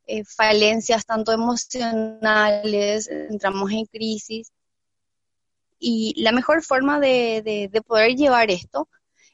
eh, 0.07 0.23
falencias, 0.25 1.05
tanto 1.05 1.31
emocionales, 1.31 3.07
entramos 3.07 3.71
en 3.71 3.85
crisis, 3.85 4.51
y 5.79 6.13
la 6.21 6.31
mejor 6.31 6.61
forma 6.63 6.99
de, 6.99 7.69
poder 7.87 8.15
llevar 8.15 8.51
esto 8.51 8.89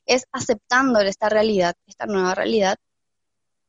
es 0.06 0.28
aceptando 0.32 1.00
esta 1.00 1.30
realidad, 1.30 1.76
esta 1.88 2.06
nueva 2.06 2.36
realidad, 2.36 2.78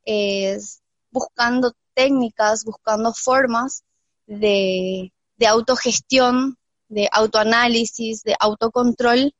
es 0.04 0.82
buscando 1.10 1.72
técnicas, 1.94 2.64
buscando 2.64 3.14
formas 3.14 3.84
de, 4.26 5.10
autogestión, 5.46 6.58
de 6.88 7.08
autoanálisis, 7.10 8.22
de 8.22 8.36
autocontrol 8.38 9.32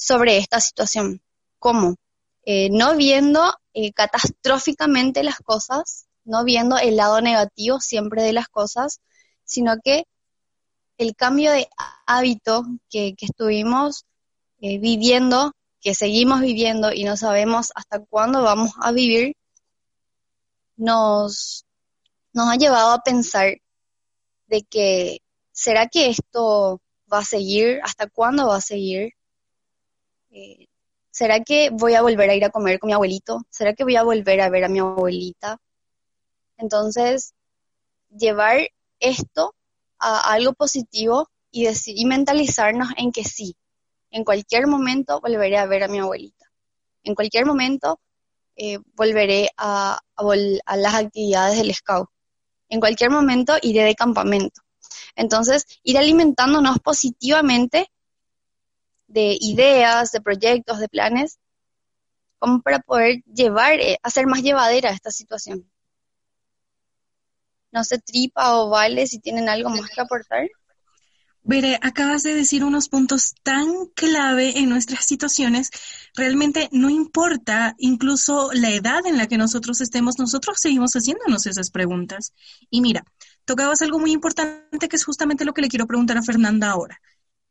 sobre 0.00 0.38
esta 0.38 0.60
situación. 0.60 1.20
¿Cómo? 1.58 1.96
Eh, 2.44 2.70
no 2.70 2.96
viendo 2.96 3.52
eh, 3.74 3.92
catastróficamente 3.92 5.22
las 5.22 5.38
cosas, 5.40 6.06
no 6.24 6.42
viendo 6.44 6.78
el 6.78 6.96
lado 6.96 7.20
negativo 7.20 7.80
siempre 7.80 8.22
de 8.22 8.32
las 8.32 8.48
cosas, 8.48 9.00
sino 9.44 9.76
que 9.84 10.04
el 10.96 11.14
cambio 11.14 11.52
de 11.52 11.68
hábito 12.06 12.64
que, 12.88 13.14
estuvimos 13.20 14.06
eh, 14.62 14.78
viviendo, 14.78 15.52
que 15.82 15.94
seguimos 15.94 16.40
viviendo 16.40 16.92
y 16.92 17.04
no 17.04 17.16
sabemos 17.18 17.70
hasta 17.74 18.02
cuándo 18.02 18.42
vamos 18.42 18.70
a 18.80 18.92
vivir, 18.92 19.36
nos, 20.76 21.66
nos 22.32 22.48
ha 22.48 22.56
llevado 22.56 22.92
a 22.92 23.02
pensar 23.02 23.58
de 24.46 24.62
que, 24.62 25.18
¿será 25.52 25.88
que 25.88 26.08
esto 26.08 26.80
va 27.12 27.18
a 27.18 27.24
seguir? 27.24 27.80
¿Hasta 27.84 28.08
cuándo 28.08 28.48
va 28.48 28.56
a 28.56 28.60
seguir? 28.62 29.12
Eh, 30.30 30.66
¿Será 31.10 31.40
que 31.40 31.70
voy 31.70 31.94
a 31.94 32.02
volver 32.02 32.30
a 32.30 32.34
ir 32.34 32.44
a 32.44 32.50
comer 32.50 32.78
con 32.78 32.88
mi 32.88 32.92
abuelito? 32.94 33.42
¿Será 33.50 33.74
que 33.74 33.84
voy 33.84 33.96
a 33.96 34.04
volver 34.04 34.40
a 34.40 34.48
ver 34.48 34.64
a 34.64 34.68
mi 34.68 34.78
abuelita? 34.78 35.58
Entonces, 36.56 37.34
llevar 38.10 38.68
esto 39.00 39.54
a 39.98 40.32
algo 40.32 40.52
positivo 40.52 41.28
y, 41.50 41.64
decir, 41.64 42.06
mentalizarnos 42.06 42.88
en 42.96 43.10
que 43.12 43.24
sí, 43.24 43.56
en 44.10 44.24
cualquier 44.24 44.66
momento 44.66 45.20
volveré 45.20 45.58
a 45.58 45.66
ver 45.66 45.82
a 45.82 45.88
mi 45.88 45.98
abuelita. 45.98 46.46
En 47.02 47.14
cualquier 47.14 47.44
momento 47.44 48.00
eh, 48.56 48.78
volveré 48.94 49.50
a, 49.56 49.98
a, 50.16 50.76
las 50.76 50.94
actividades 50.94 51.58
del 51.58 51.74
scout. 51.74 52.08
En 52.68 52.78
cualquier 52.78 53.10
momento 53.10 53.54
iré 53.62 53.82
de 53.82 53.94
campamento. 53.96 54.62
Entonces, 55.16 55.66
ir 55.82 55.98
alimentándonos 55.98 56.78
positivamente 56.78 57.90
de 59.10 59.36
ideas, 59.40 60.12
de 60.12 60.20
proyectos, 60.20 60.78
de 60.78 60.88
planes, 60.88 61.38
como 62.38 62.62
para 62.62 62.78
poder 62.78 63.22
llevar, 63.24 63.80
eh, 63.80 63.98
hacer 64.02 64.26
más 64.26 64.42
llevadera 64.42 64.90
esta 64.90 65.10
situación. 65.10 65.70
No 67.72 67.84
sé, 67.84 67.98
tripa 67.98 68.56
o 68.56 68.70
vale, 68.70 69.06
si 69.06 69.18
tienen 69.18 69.48
algo 69.48 69.70
más 69.70 69.90
que 69.90 70.00
aportar. 70.00 70.48
Veré, 71.42 71.78
acabas 71.82 72.22
de 72.22 72.34
decir 72.34 72.64
unos 72.64 72.88
puntos 72.88 73.34
tan 73.42 73.86
clave 73.94 74.58
en 74.58 74.68
nuestras 74.68 75.06
situaciones. 75.06 75.70
Realmente 76.14 76.68
no 76.70 76.90
importa 76.90 77.74
incluso 77.78 78.50
la 78.52 78.70
edad 78.70 79.06
en 79.06 79.16
la 79.16 79.26
que 79.26 79.38
nosotros 79.38 79.80
estemos, 79.80 80.18
nosotros 80.18 80.58
seguimos 80.60 80.92
haciéndonos 80.92 81.46
esas 81.46 81.70
preguntas. 81.70 82.34
Y 82.68 82.82
mira, 82.82 83.04
tocabas 83.44 83.82
algo 83.82 83.98
muy 83.98 84.12
importante 84.12 84.88
que 84.88 84.96
es 84.96 85.04
justamente 85.04 85.44
lo 85.44 85.54
que 85.54 85.62
le 85.62 85.68
quiero 85.68 85.86
preguntar 85.86 86.18
a 86.18 86.22
Fernanda 86.22 86.70
ahora. 86.70 87.00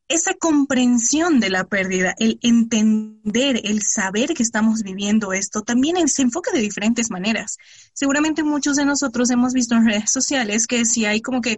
Esa 0.10 0.34
comprensión 0.34 1.40
de 1.40 1.52
la 1.52 1.66
pérdida, 1.66 2.16
el 2.18 2.40
entender, 2.42 3.62
el 3.64 3.84
saber 3.84 4.34
que 4.34 4.44
estamos 4.44 4.82
viviendo 4.82 5.34
esto, 5.34 5.62
también 5.62 6.08
se 6.08 6.24
enfoca 6.24 6.52
de 6.52 6.60
diferentes 6.60 7.12
maneras. 7.12 7.58
Seguramente 7.94 8.44
muchos 8.44 8.76
de 8.76 8.86
nosotros 8.86 9.30
hemos 9.30 9.54
visto 9.54 9.76
en 9.76 9.86
redes 9.86 10.12
sociales 10.12 10.66
que 10.66 10.84
si 10.84 11.06
hay 11.06 11.22
como 11.22 11.42
que 11.42 11.58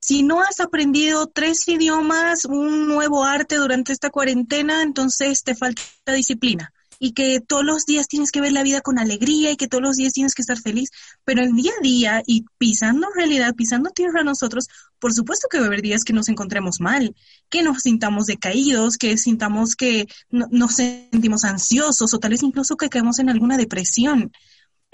si 0.00 0.22
no 0.22 0.42
has 0.42 0.60
aprendido 0.60 1.28
tres 1.28 1.66
idiomas, 1.66 2.44
un 2.44 2.88
nuevo 2.88 3.24
arte 3.24 3.56
durante 3.56 3.92
esta 3.92 4.10
cuarentena, 4.10 4.82
entonces 4.82 5.42
te 5.42 5.54
falta 5.54 5.82
disciplina. 6.12 6.73
Y 6.98 7.12
que 7.12 7.40
todos 7.40 7.64
los 7.64 7.84
días 7.86 8.08
tienes 8.08 8.30
que 8.30 8.40
ver 8.40 8.52
la 8.52 8.62
vida 8.62 8.80
con 8.80 8.98
alegría 8.98 9.50
y 9.50 9.56
que 9.56 9.68
todos 9.68 9.82
los 9.82 9.96
días 9.96 10.12
tienes 10.12 10.34
que 10.34 10.42
estar 10.42 10.58
feliz. 10.58 10.90
Pero 11.24 11.42
el 11.42 11.52
día 11.52 11.72
a 11.78 11.82
día 11.82 12.22
y 12.26 12.44
pisando 12.58 13.08
realidad, 13.14 13.54
pisando 13.54 13.90
tierra 13.90 14.22
nosotros, 14.22 14.68
por 14.98 15.12
supuesto 15.12 15.48
que 15.50 15.58
va 15.58 15.64
a 15.64 15.66
haber 15.66 15.82
días 15.82 16.04
que 16.04 16.12
nos 16.12 16.28
encontremos 16.28 16.80
mal, 16.80 17.14
que 17.48 17.62
nos 17.62 17.82
sintamos 17.82 18.26
decaídos, 18.26 18.96
que 18.96 19.18
sintamos 19.18 19.74
que 19.76 20.06
nos 20.30 20.76
sentimos 20.76 21.44
ansiosos 21.44 22.14
o 22.14 22.18
tal 22.18 22.30
vez 22.30 22.42
incluso 22.42 22.76
que 22.76 22.88
caemos 22.88 23.18
en 23.18 23.28
alguna 23.28 23.56
depresión. 23.56 24.32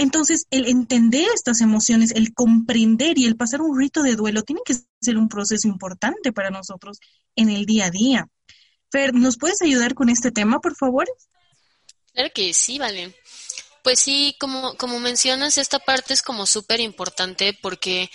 Entonces, 0.01 0.47
el 0.51 0.67
entender 0.67 1.27
estas 1.35 1.61
emociones, 1.61 2.13
el 2.13 2.33
comprender 2.33 3.19
y 3.19 3.27
el 3.27 3.37
pasar 3.37 3.61
un 3.61 3.79
rito 3.79 4.03
de 4.03 4.17
duelo 4.17 4.43
tiene 4.43 4.63
que 4.65 4.75
ser 4.99 5.19
un 5.19 5.29
proceso 5.29 5.69
importante 5.69 6.33
para 6.33 6.49
nosotros 6.49 7.01
en 7.37 7.51
el 7.51 7.67
día 7.67 7.85
a 7.85 7.91
día. 7.91 8.29
Fer, 8.91 9.13
¿nos 9.13 9.37
puedes 9.37 9.61
ayudar 9.61 9.93
con 9.93 10.09
este 10.09 10.31
tema, 10.31 10.59
por 10.61 10.75
favor? 10.75 11.07
Claro 12.13 12.31
que 12.35 12.53
sí, 12.55 12.79
vale. 12.79 13.15
Pues 13.83 14.01
sí, 14.01 14.37
como, 14.41 14.77
como 14.77 15.01
mencionas, 15.01 15.59
esta 15.59 15.79
parte 15.79 16.15
es 16.15 16.23
como 16.23 16.47
súper 16.47 16.81
importante 16.81 17.57
porque 17.63 18.11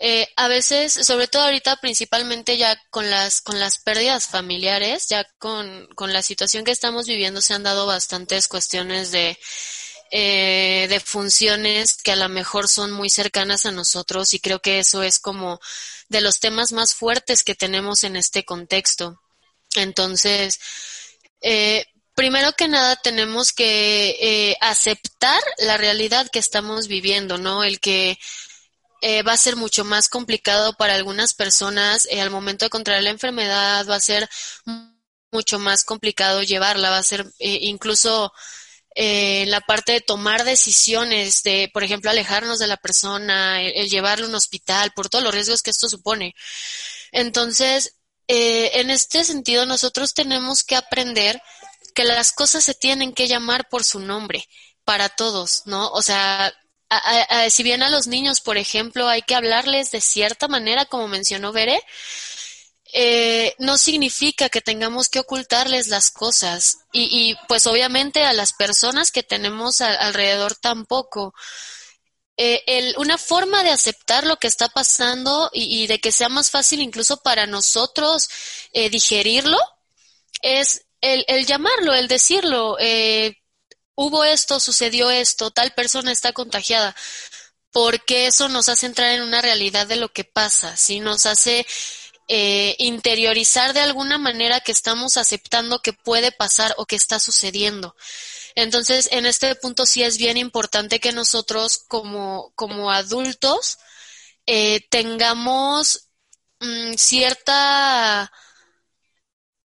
eh, 0.00 0.28
a 0.36 0.48
veces, 0.48 0.92
sobre 0.94 1.28
todo 1.28 1.44
ahorita, 1.44 1.76
principalmente 1.80 2.58
ya 2.58 2.80
con 2.90 3.10
las, 3.10 3.40
con 3.42 3.60
las 3.60 3.78
pérdidas 3.78 4.28
familiares, 4.28 5.08
ya 5.08 5.24
con, 5.38 5.88
con 5.96 6.12
la 6.12 6.22
situación 6.22 6.64
que 6.64 6.72
estamos 6.72 7.06
viviendo, 7.06 7.42
se 7.42 7.54
han 7.54 7.64
dado 7.64 7.86
bastantes 7.86 8.48
cuestiones 8.48 9.12
de 9.12 9.38
eh, 10.10 10.86
de 10.88 11.00
funciones 11.00 11.96
que 12.02 12.12
a 12.12 12.16
lo 12.16 12.28
mejor 12.28 12.68
son 12.68 12.92
muy 12.92 13.10
cercanas 13.10 13.66
a 13.66 13.72
nosotros 13.72 14.32
y 14.34 14.40
creo 14.40 14.60
que 14.60 14.78
eso 14.78 15.02
es 15.02 15.18
como 15.18 15.60
de 16.08 16.20
los 16.20 16.38
temas 16.40 16.72
más 16.72 16.94
fuertes 16.94 17.42
que 17.42 17.54
tenemos 17.56 18.04
en 18.04 18.16
este 18.16 18.44
contexto. 18.44 19.20
Entonces, 19.76 20.60
eh, 21.40 21.86
primero 22.14 22.52
que 22.52 22.68
nada 22.68 22.96
tenemos 22.96 23.52
que 23.52 24.16
eh, 24.20 24.56
aceptar 24.60 25.42
la 25.58 25.76
realidad 25.76 26.28
que 26.32 26.38
estamos 26.38 26.88
viviendo, 26.88 27.38
¿no? 27.38 27.64
El 27.64 27.80
que 27.80 28.18
va 29.26 29.32
a 29.32 29.36
ser 29.36 29.56
mucho 29.56 29.84
más 29.84 30.08
complicado 30.08 30.78
para 30.78 30.94
algunas 30.94 31.34
personas 31.34 32.08
al 32.10 32.30
momento 32.30 32.64
de 32.64 32.70
contraer 32.70 33.02
la 33.02 33.10
enfermedad, 33.10 33.86
va 33.86 33.96
a 33.96 34.00
ser 34.00 34.26
mucho 35.30 35.58
más 35.58 35.84
complicado 35.84 36.42
llevarla, 36.42 36.88
va 36.88 36.96
a 36.96 37.02
ser 37.02 37.26
incluso 37.38 38.32
eh, 38.96 39.44
la 39.48 39.60
parte 39.60 39.92
de 39.92 40.00
tomar 40.00 40.44
decisiones, 40.44 41.42
de, 41.42 41.68
por 41.72 41.82
ejemplo, 41.82 42.10
alejarnos 42.10 42.60
de 42.60 42.68
la 42.68 42.76
persona, 42.76 43.60
el, 43.60 43.90
llevarlo 43.90 44.26
a 44.26 44.28
un 44.28 44.36
hospital, 44.36 44.92
por 44.94 45.08
todos 45.08 45.24
los 45.24 45.34
riesgos 45.34 45.62
que 45.62 45.70
esto 45.70 45.88
supone. 45.88 46.34
Entonces, 47.10 47.96
eh, 48.28 48.70
en 48.74 48.90
este 48.90 49.24
sentido, 49.24 49.66
nosotros 49.66 50.14
tenemos 50.14 50.62
que 50.62 50.76
aprender 50.76 51.42
que 51.94 52.04
las 52.04 52.32
cosas 52.32 52.64
se 52.64 52.74
tienen 52.74 53.12
que 53.12 53.28
llamar 53.28 53.68
por 53.68 53.84
su 53.84 54.00
nombre 54.00 54.48
para 54.84 55.08
todos, 55.08 55.62
¿no? 55.66 55.88
O 55.90 56.02
sea, 56.02 56.52
si 57.50 57.62
bien 57.62 57.82
a 57.82 57.90
los 57.90 58.06
niños, 58.06 58.40
por 58.40 58.58
ejemplo, 58.58 59.08
hay 59.08 59.22
que 59.22 59.34
hablarles 59.34 59.90
de 59.90 60.00
cierta 60.00 60.48
manera, 60.48 60.84
como 60.84 61.08
mencionó 61.08 61.52
Bere, 61.52 61.82
eh, 62.96 63.56
no 63.58 63.76
significa 63.76 64.48
que 64.48 64.60
tengamos 64.60 65.08
que 65.08 65.18
ocultarles 65.18 65.88
las 65.88 66.10
cosas 66.10 66.78
y, 66.92 67.34
pues 67.48 67.66
obviamente 67.66 68.22
a 68.22 68.32
las 68.32 68.52
personas 68.52 69.10
que 69.10 69.24
tenemos 69.24 69.80
alrededor 69.80 70.54
tampoco. 70.54 71.34
Eh, 72.36 72.94
una 72.96 73.18
forma 73.18 73.64
de 73.64 73.70
aceptar 73.70 74.24
lo 74.26 74.36
que 74.36 74.46
está 74.46 74.68
pasando 74.68 75.50
y, 75.52 75.88
de 75.88 75.98
que 75.98 76.12
sea 76.12 76.28
más 76.28 76.52
fácil 76.52 76.82
incluso 76.82 77.16
para 77.16 77.46
nosotros 77.46 78.28
eh, 78.72 78.90
digerirlo 78.90 79.58
es 80.42 80.82
el, 81.04 81.46
llamarlo, 81.46 81.94
el 81.94 82.08
decirlo. 82.08 82.76
Eh, 82.80 83.36
hubo 83.94 84.24
esto, 84.24 84.60
sucedió 84.60 85.10
esto, 85.10 85.50
tal 85.50 85.72
persona 85.72 86.12
está 86.12 86.32
contagiada, 86.32 86.94
porque 87.72 88.26
eso 88.26 88.48
nos 88.48 88.68
hace 88.68 88.86
entrar 88.86 89.10
en 89.10 89.22
una 89.22 89.42
realidad 89.42 89.86
de 89.86 89.96
lo 89.96 90.08
que 90.10 90.24
pasa, 90.24 90.76
¿sí? 90.76 91.00
Nos 91.00 91.26
hace 91.26 91.66
eh, 92.28 92.74
interiorizar 92.78 93.74
de 93.74 93.80
alguna 93.80 94.18
manera 94.18 94.60
que 94.60 94.72
estamos 94.72 95.16
aceptando 95.16 95.80
que 95.80 95.92
puede 95.92 96.32
pasar 96.32 96.74
o 96.78 96.86
que 96.86 96.96
está 96.96 97.20
sucediendo. 97.20 97.94
Entonces, 98.54 99.08
en 99.12 99.26
este 99.26 99.54
punto 99.56 99.84
sí 99.86 100.02
es 100.02 100.16
bien 100.16 100.36
importante 100.36 101.00
que 101.00 101.12
nosotros 101.12 101.78
como, 101.88 102.52
como 102.54 102.90
adultos 102.90 103.78
eh, 104.46 104.86
tengamos 104.90 106.08
mm, 106.60 106.94
cierta, 106.94 108.32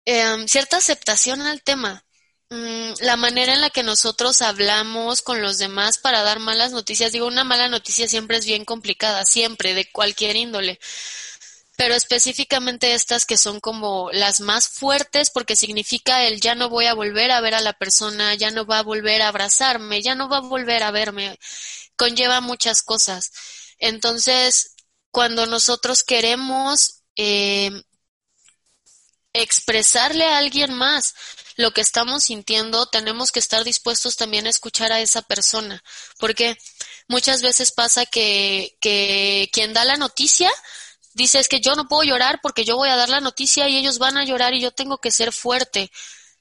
em, 0.06 0.48
cierta 0.48 0.78
aceptación 0.78 1.42
al 1.42 1.62
tema. 1.62 2.04
Mm, 2.48 2.92
la 3.00 3.16
manera 3.16 3.52
en 3.54 3.60
la 3.60 3.70
que 3.70 3.82
nosotros 3.82 4.40
hablamos 4.40 5.20
con 5.22 5.42
los 5.42 5.58
demás 5.58 5.98
para 5.98 6.22
dar 6.22 6.38
malas 6.38 6.72
noticias, 6.72 7.12
digo, 7.12 7.26
una 7.26 7.44
mala 7.44 7.68
noticia 7.68 8.08
siempre 8.08 8.38
es 8.38 8.46
bien 8.46 8.64
complicada, 8.64 9.24
siempre, 9.24 9.74
de 9.74 9.90
cualquier 9.90 10.36
índole 10.36 10.78
pero 11.76 11.94
específicamente 11.94 12.94
estas 12.94 13.26
que 13.26 13.36
son 13.36 13.60
como 13.60 14.10
las 14.12 14.40
más 14.40 14.68
fuertes 14.68 15.30
porque 15.30 15.56
significa 15.56 16.24
el 16.24 16.40
ya 16.40 16.54
no 16.54 16.70
voy 16.70 16.86
a 16.86 16.94
volver 16.94 17.30
a 17.30 17.40
ver 17.40 17.54
a 17.54 17.60
la 17.60 17.74
persona, 17.74 18.34
ya 18.34 18.50
no 18.50 18.66
va 18.66 18.78
a 18.78 18.82
volver 18.82 19.22
a 19.22 19.28
abrazarme, 19.28 20.02
ya 20.02 20.14
no 20.14 20.28
va 20.28 20.38
a 20.38 20.40
volver 20.40 20.82
a 20.82 20.90
verme, 20.90 21.38
conlleva 21.96 22.40
muchas 22.40 22.82
cosas. 22.82 23.32
Entonces, 23.78 24.74
cuando 25.10 25.46
nosotros 25.46 26.02
queremos 26.02 27.02
eh, 27.16 27.70
expresarle 29.42 30.24
a 30.24 30.38
alguien 30.38 30.72
más 30.74 31.14
lo 31.56 31.72
que 31.72 31.80
estamos 31.80 32.24
sintiendo, 32.24 32.86
tenemos 32.86 33.32
que 33.32 33.38
estar 33.38 33.64
dispuestos 33.64 34.16
también 34.16 34.46
a 34.46 34.50
escuchar 34.50 34.92
a 34.92 35.00
esa 35.00 35.22
persona, 35.22 35.82
porque 36.18 36.58
muchas 37.08 37.40
veces 37.42 37.72
pasa 37.72 38.04
que, 38.04 38.76
que 38.80 39.48
quien 39.52 39.72
da 39.72 39.84
la 39.84 39.96
noticia 39.96 40.50
dice 41.16 41.38
es 41.38 41.48
que 41.48 41.60
yo 41.60 41.74
no 41.74 41.88
puedo 41.88 42.02
llorar 42.02 42.40
porque 42.42 42.64
yo 42.64 42.76
voy 42.76 42.90
a 42.90 42.96
dar 42.96 43.08
la 43.08 43.20
noticia 43.20 43.68
y 43.68 43.76
ellos 43.78 43.98
van 43.98 44.18
a 44.18 44.24
llorar 44.24 44.52
y 44.52 44.60
yo 44.60 44.70
tengo 44.70 44.98
que 44.98 45.10
ser 45.10 45.32
fuerte. 45.32 45.90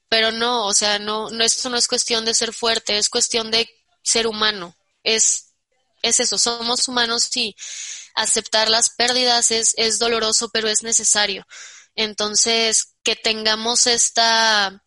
Pero 0.10 0.32
no, 0.32 0.66
o 0.68 0.74
sea, 0.74 1.00
no, 1.00 1.30
no 1.30 1.44
esto 1.44 1.70
no 1.70 1.78
es 1.78 1.88
cuestión 1.88 2.26
de 2.26 2.34
ser 2.34 2.54
fuerte, 2.54 2.98
es 2.98 3.10
cuestión 3.10 3.52
de 3.52 3.70
ser 4.04 4.28
humano. 4.28 4.76
Es, 5.02 5.54
es 6.02 6.20
eso, 6.20 6.38
somos 6.38 6.88
humanos 6.90 7.36
y 7.38 7.56
aceptar 8.16 8.70
las 8.70 8.90
pérdidas 8.90 9.50
es, 9.52 9.74
es 9.78 9.98
doloroso, 9.98 10.50
pero 10.50 10.68
es 10.68 10.84
necesario. 10.84 11.48
Entonces, 11.96 12.96
que 13.04 13.16
tengamos 13.16 13.88
esta, 13.88 14.84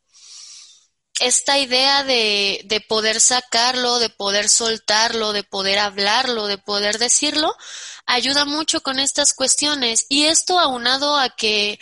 esta 1.21 1.59
idea 1.59 2.05
de, 2.05 2.63
de 2.67 2.81
poder 2.81 3.21
sacarlo, 3.21 3.99
de 3.99 4.11
poder 4.11 4.49
soltarlo, 4.49 5.33
de 5.33 5.45
poder 5.45 5.79
hablarlo, 5.79 6.47
de 6.47 6.59
poder 6.59 6.99
decirlo, 6.99 7.55
ayuda 8.07 8.45
mucho 8.45 8.83
con 8.83 8.99
estas 8.99 9.35
cuestiones. 9.35 10.07
Y 10.09 10.25
esto 10.25 10.59
aunado 10.59 11.17
a 11.17 11.31
que 11.31 11.79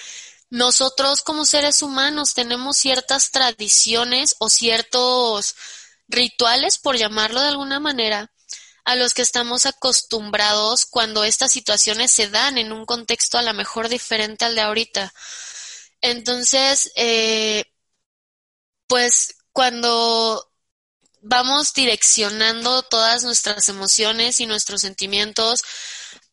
nosotros 0.50 1.22
como 1.22 1.44
seres 1.44 1.82
humanos 1.82 2.34
tenemos 2.34 2.76
ciertas 2.76 3.30
tradiciones 3.30 4.36
o 4.38 4.48
ciertos 4.48 5.56
rituales, 6.08 6.78
por 6.78 6.96
llamarlo 6.96 7.40
de 7.40 7.48
alguna 7.48 7.80
manera, 7.80 8.30
a 8.86 8.94
los 8.94 9.14
que 9.14 9.22
estamos 9.22 9.66
acostumbrados 9.66 10.86
cuando 10.86 11.24
estas 11.24 11.50
situaciones 11.52 12.12
se 12.12 12.28
dan 12.28 12.56
en 12.56 12.72
un 12.72 12.86
contexto 12.86 13.36
a 13.36 13.42
lo 13.42 13.52
mejor 13.52 13.88
diferente 13.88 14.44
al 14.44 14.54
de 14.54 14.60
ahorita. 14.60 15.12
Entonces, 16.00 16.92
eh, 16.94 17.64
pues 18.86 19.34
cuando 19.52 20.52
vamos 21.20 21.72
direccionando 21.74 22.82
todas 22.82 23.24
nuestras 23.24 23.68
emociones 23.68 24.38
y 24.38 24.46
nuestros 24.46 24.82
sentimientos 24.82 25.64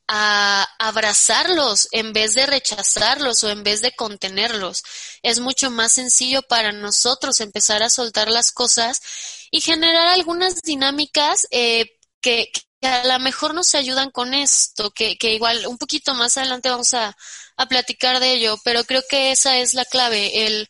a 0.07 0.67
abrazarlos 0.77 1.87
en 1.91 2.13
vez 2.13 2.35
de 2.35 2.45
rechazarlos 2.45 3.43
o 3.43 3.49
en 3.49 3.63
vez 3.63 3.81
de 3.81 3.95
contenerlos. 3.95 4.83
Es 5.23 5.39
mucho 5.39 5.71
más 5.71 5.93
sencillo 5.93 6.43
para 6.43 6.71
nosotros 6.71 7.39
empezar 7.39 7.81
a 7.81 7.89
soltar 7.89 8.29
las 8.29 8.51
cosas 8.51 9.01
y 9.49 9.61
generar 9.61 10.07
algunas 10.07 10.61
dinámicas 10.61 11.47
eh, 11.49 11.97
que, 12.23 12.51
a 12.81 13.05
lo 13.07 13.19
mejor 13.19 13.53
nos 13.53 13.75
ayudan 13.75 14.11
con 14.11 14.33
esto, 14.33 14.91
que, 14.91 15.17
que 15.17 15.33
igual 15.35 15.67
un 15.67 15.77
poquito 15.77 16.13
más 16.15 16.37
adelante 16.37 16.69
vamos 16.69 16.93
a, 16.95 17.15
a 17.57 17.65
platicar 17.67 18.19
de 18.19 18.33
ello, 18.33 18.57
pero 18.63 18.83
creo 18.85 19.03
que 19.09 19.31
esa 19.31 19.57
es 19.59 19.73
la 19.75 19.85
clave, 19.85 20.47
el, 20.47 20.67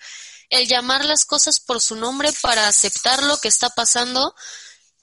el 0.49 0.67
llamar 0.67 1.05
las 1.05 1.25
cosas 1.25 1.59
por 1.59 1.81
su 1.81 1.95
nombre 1.95 2.31
para 2.41 2.67
aceptar 2.67 3.23
lo 3.23 3.37
que 3.37 3.47
está 3.49 3.69
pasando 3.71 4.35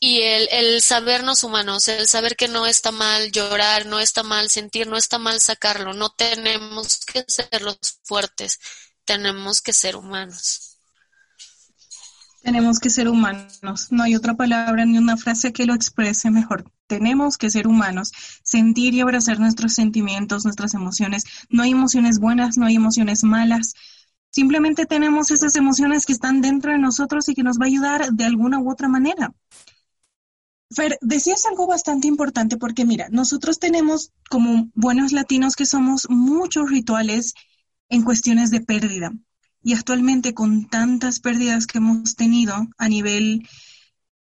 y 0.00 0.23
el, 0.23 0.49
el 0.52 0.83
sabernos 0.83 1.45
humanos, 1.45 1.88
el 1.88 2.09
saber 2.09 2.37
que 2.37 2.49
no 2.49 2.66
está 2.66 2.90
mal 2.92 3.33
llorar, 3.33 3.87
no 3.87 4.00
está 4.00 4.23
mal 4.23 4.50
sentir, 4.50 4.87
no 4.87 4.97
está 4.97 5.19
mal 5.19 5.40
sacarlo, 5.40 5.92
no 5.92 6.11
tenemos 6.11 7.00
que 7.07 7.25
ser 7.28 7.62
los 7.62 7.78
fuertes, 8.04 8.59
tenemos 9.04 9.61
que 9.61 9.73
ser 9.75 9.97
humanos. 9.97 10.70
Tenemos 12.43 12.79
que 12.79 12.89
ser 12.89 13.09
humanos, 13.09 13.89
no 13.91 14.03
hay 14.03 14.17
otra 14.17 14.35
palabra 14.35 14.87
ni 14.87 14.97
una 14.97 15.19
frase 15.19 15.53
que 15.53 15.67
lo 15.67 15.75
exprese 15.75 16.31
mejor. 16.31 16.65
Tenemos 16.87 17.37
que 17.37 17.51
ser 17.51 17.69
humanos, 17.69 18.13
sentir 18.43 18.95
y 18.95 19.01
abrazar 19.01 19.39
nuestros 19.39 19.75
sentimientos, 19.75 20.45
nuestras 20.45 20.73
emociones. 20.73 21.25
No 21.51 21.63
hay 21.63 21.73
emociones 21.73 22.19
buenas, 22.19 22.57
no 22.57 22.65
hay 22.65 22.77
emociones 22.77 23.25
malas. 23.25 23.75
Simplemente 24.31 24.87
tenemos 24.87 25.31
esas 25.31 25.55
emociones 25.57 26.07
que 26.07 26.13
están 26.13 26.41
dentro 26.41 26.73
de 26.73 26.79
nosotros 26.79 27.29
y 27.29 27.35
que 27.35 27.43
nos 27.43 27.59
va 27.59 27.65
a 27.65 27.69
ayudar 27.69 28.11
de 28.13 28.25
alguna 28.25 28.59
u 28.59 28.71
otra 28.71 28.89
manera. 28.89 29.35
Fer, 30.71 30.99
decías 31.03 31.45
algo 31.47 31.67
bastante 31.67 32.09
importante 32.09 32.57
porque 32.57 32.87
mira, 32.87 33.09
nosotros 33.11 33.59
tenemos 33.59 34.13
como 34.31 34.71
buenos 34.75 35.13
latinos 35.13 35.57
que 35.57 35.67
somos 35.67 36.07
muchos 36.09 36.71
rituales 36.71 37.35
en 37.89 38.03
cuestiones 38.03 38.51
de 38.51 38.61
pérdida. 38.61 39.13
Y 39.62 39.75
actualmente 39.75 40.35
con 40.35 40.69
tantas 40.69 41.21
pérdidas 41.21 41.67
que 41.67 41.79
hemos 41.79 42.17
tenido 42.17 42.69
a 42.79 42.88
nivel 42.88 43.47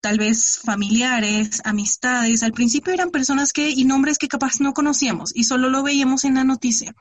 tal 0.01 0.17
vez 0.17 0.60
familiares, 0.63 1.62
amistades, 1.65 2.43
al 2.43 2.53
principio 2.53 2.93
eran 2.93 3.12
personas 3.12 3.53
que 3.53 3.69
y 3.69 3.86
nombres 3.86 4.17
que 4.17 4.27
capaz 4.27 4.60
no 4.60 4.74
conocíamos 4.74 5.36
y 5.36 5.43
solo 5.43 5.69
lo 5.69 5.84
veíamos 5.84 6.24
en 6.24 6.36
la 6.36 6.43
noticia. 6.43 6.96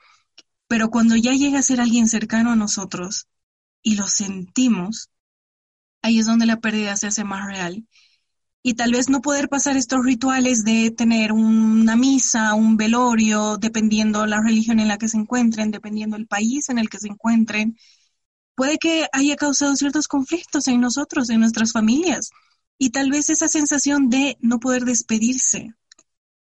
Pero 0.66 0.90
cuando 0.90 1.16
ya 1.16 1.32
llega 1.32 1.58
a 1.60 1.62
ser 1.62 1.80
alguien 1.80 2.08
cercano 2.08 2.52
a 2.52 2.56
nosotros 2.56 3.26
y 3.82 3.96
lo 3.96 4.06
sentimos, 4.08 5.10
ahí 6.02 6.18
es 6.18 6.26
donde 6.26 6.46
la 6.46 6.60
pérdida 6.60 6.96
se 6.96 7.06
hace 7.06 7.24
más 7.24 7.46
real 7.46 7.86
y 8.62 8.74
tal 8.74 8.92
vez 8.92 9.08
no 9.08 9.20
poder 9.20 9.48
pasar 9.48 9.76
estos 9.76 10.04
rituales 10.04 10.64
de 10.64 10.90
tener 10.90 11.32
una 11.32 11.96
misa, 11.96 12.54
un 12.54 12.76
velorio, 12.76 13.56
dependiendo 13.56 14.26
la 14.26 14.42
religión 14.42 14.80
en 14.80 14.88
la 14.88 14.98
que 14.98 15.08
se 15.08 15.16
encuentren, 15.16 15.70
dependiendo 15.70 16.16
el 16.16 16.26
país 16.26 16.68
en 16.68 16.78
el 16.78 16.88
que 16.88 16.98
se 16.98 17.08
encuentren, 17.08 17.78
puede 18.58 18.78
que 18.78 19.06
haya 19.12 19.36
causado 19.36 19.76
ciertos 19.76 20.08
conflictos 20.08 20.66
en 20.66 20.80
nosotros, 20.80 21.30
en 21.30 21.38
nuestras 21.38 21.70
familias, 21.70 22.30
y 22.76 22.90
tal 22.90 23.08
vez 23.08 23.30
esa 23.30 23.46
sensación 23.46 24.10
de 24.10 24.36
no 24.40 24.58
poder 24.58 24.84
despedirse, 24.84 25.76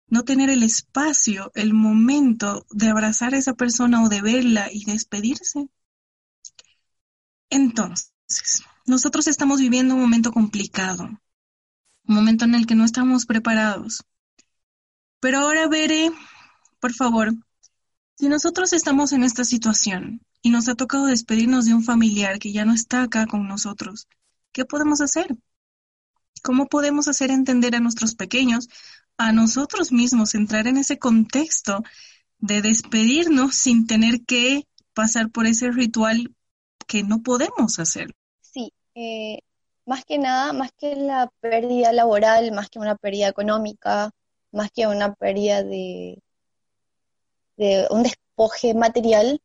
no 0.07 0.24
tener 0.24 0.50
el 0.50 0.63
espacio, 0.63 1.51
el 1.55 1.74
momento 1.74 2.65
de 2.72 2.88
abrazar 2.88 3.34
a 3.34 3.38
esa 3.38 3.53
persona 3.53 4.01
o 4.01 4.07
de 4.07 4.22
verla 4.22 4.69
y 4.72 4.86
despedirse. 4.86 5.67
Entonces, 7.50 8.63
nosotros 8.86 9.27
estamos 9.27 9.60
viviendo 9.60 9.95
un 9.95 10.00
momento 10.00 10.31
complicado, 10.31 11.03
un 11.03 12.15
momento 12.15 12.45
en 12.45 12.55
el 12.55 12.65
que 12.65 12.75
no 12.75 12.86
estamos 12.86 13.25
preparados. 13.25 14.05
Pero 15.19 15.39
ahora 15.39 15.67
veré, 15.67 16.13
por 16.79 16.93
favor, 16.93 17.34
si 18.17 18.29
nosotros 18.29 18.72
estamos 18.72 19.12
en 19.12 19.24
esta 19.25 19.43
situación 19.43 20.22
y 20.45 20.51
nos 20.51 20.69
ha 20.69 20.75
tocado 20.75 21.07
despedirnos 21.07 21.65
de 21.65 21.73
un 21.73 21.83
familiar 21.83 22.37
que 22.37 22.51
ya 22.51 22.65
no 22.65 22.73
está 22.75 23.01
acá 23.01 23.25
con 23.25 23.47
nosotros, 23.47 24.07
¿qué 24.51 24.63
podemos 24.63 25.01
hacer? 25.01 25.35
¿Cómo 26.43 26.67
podemos 26.67 27.07
hacer 27.07 27.31
entender 27.31 27.73
a 27.73 27.79
nuestros 27.79 28.13
pequeños, 28.13 28.69
a 29.17 29.31
nosotros 29.31 29.91
mismos, 29.91 30.35
entrar 30.35 30.67
en 30.67 30.77
ese 30.77 30.99
contexto 30.99 31.81
de 32.37 32.61
despedirnos 32.61 33.55
sin 33.55 33.87
tener 33.87 34.22
que 34.24 34.67
pasar 34.93 35.31
por 35.31 35.48
ese 35.48 35.72
ritual 35.72 36.35
que 36.85 37.01
no 37.01 37.24
podemos 37.24 37.79
hacer? 37.79 38.13
Sí, 38.41 38.72
eh, 38.93 39.39
más 39.87 40.05
que 40.05 40.20
nada, 40.20 40.53
más 40.53 40.72
que 40.74 40.96
la 40.96 41.31
pérdida 41.39 41.91
laboral, 41.91 42.51
más 42.51 42.70
que 42.70 42.77
una 42.77 42.96
pérdida 42.98 43.29
económica, 43.29 44.11
más 44.51 44.70
que 44.70 44.85
una 44.85 45.15
pérdida 45.15 45.63
de, 45.63 46.22
de 47.57 47.87
un 47.89 48.03
despoje 48.03 48.75
material, 48.75 49.41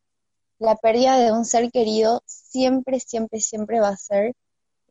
la 0.61 0.77
pérdida 0.77 1.19
de 1.19 1.33
un 1.33 1.45
ser 1.45 1.71
querido 1.73 2.23
siempre, 2.27 3.01
siempre, 3.01 3.41
siempre 3.41 3.81
va 3.81 3.89
a 3.89 3.97
ser 3.97 4.35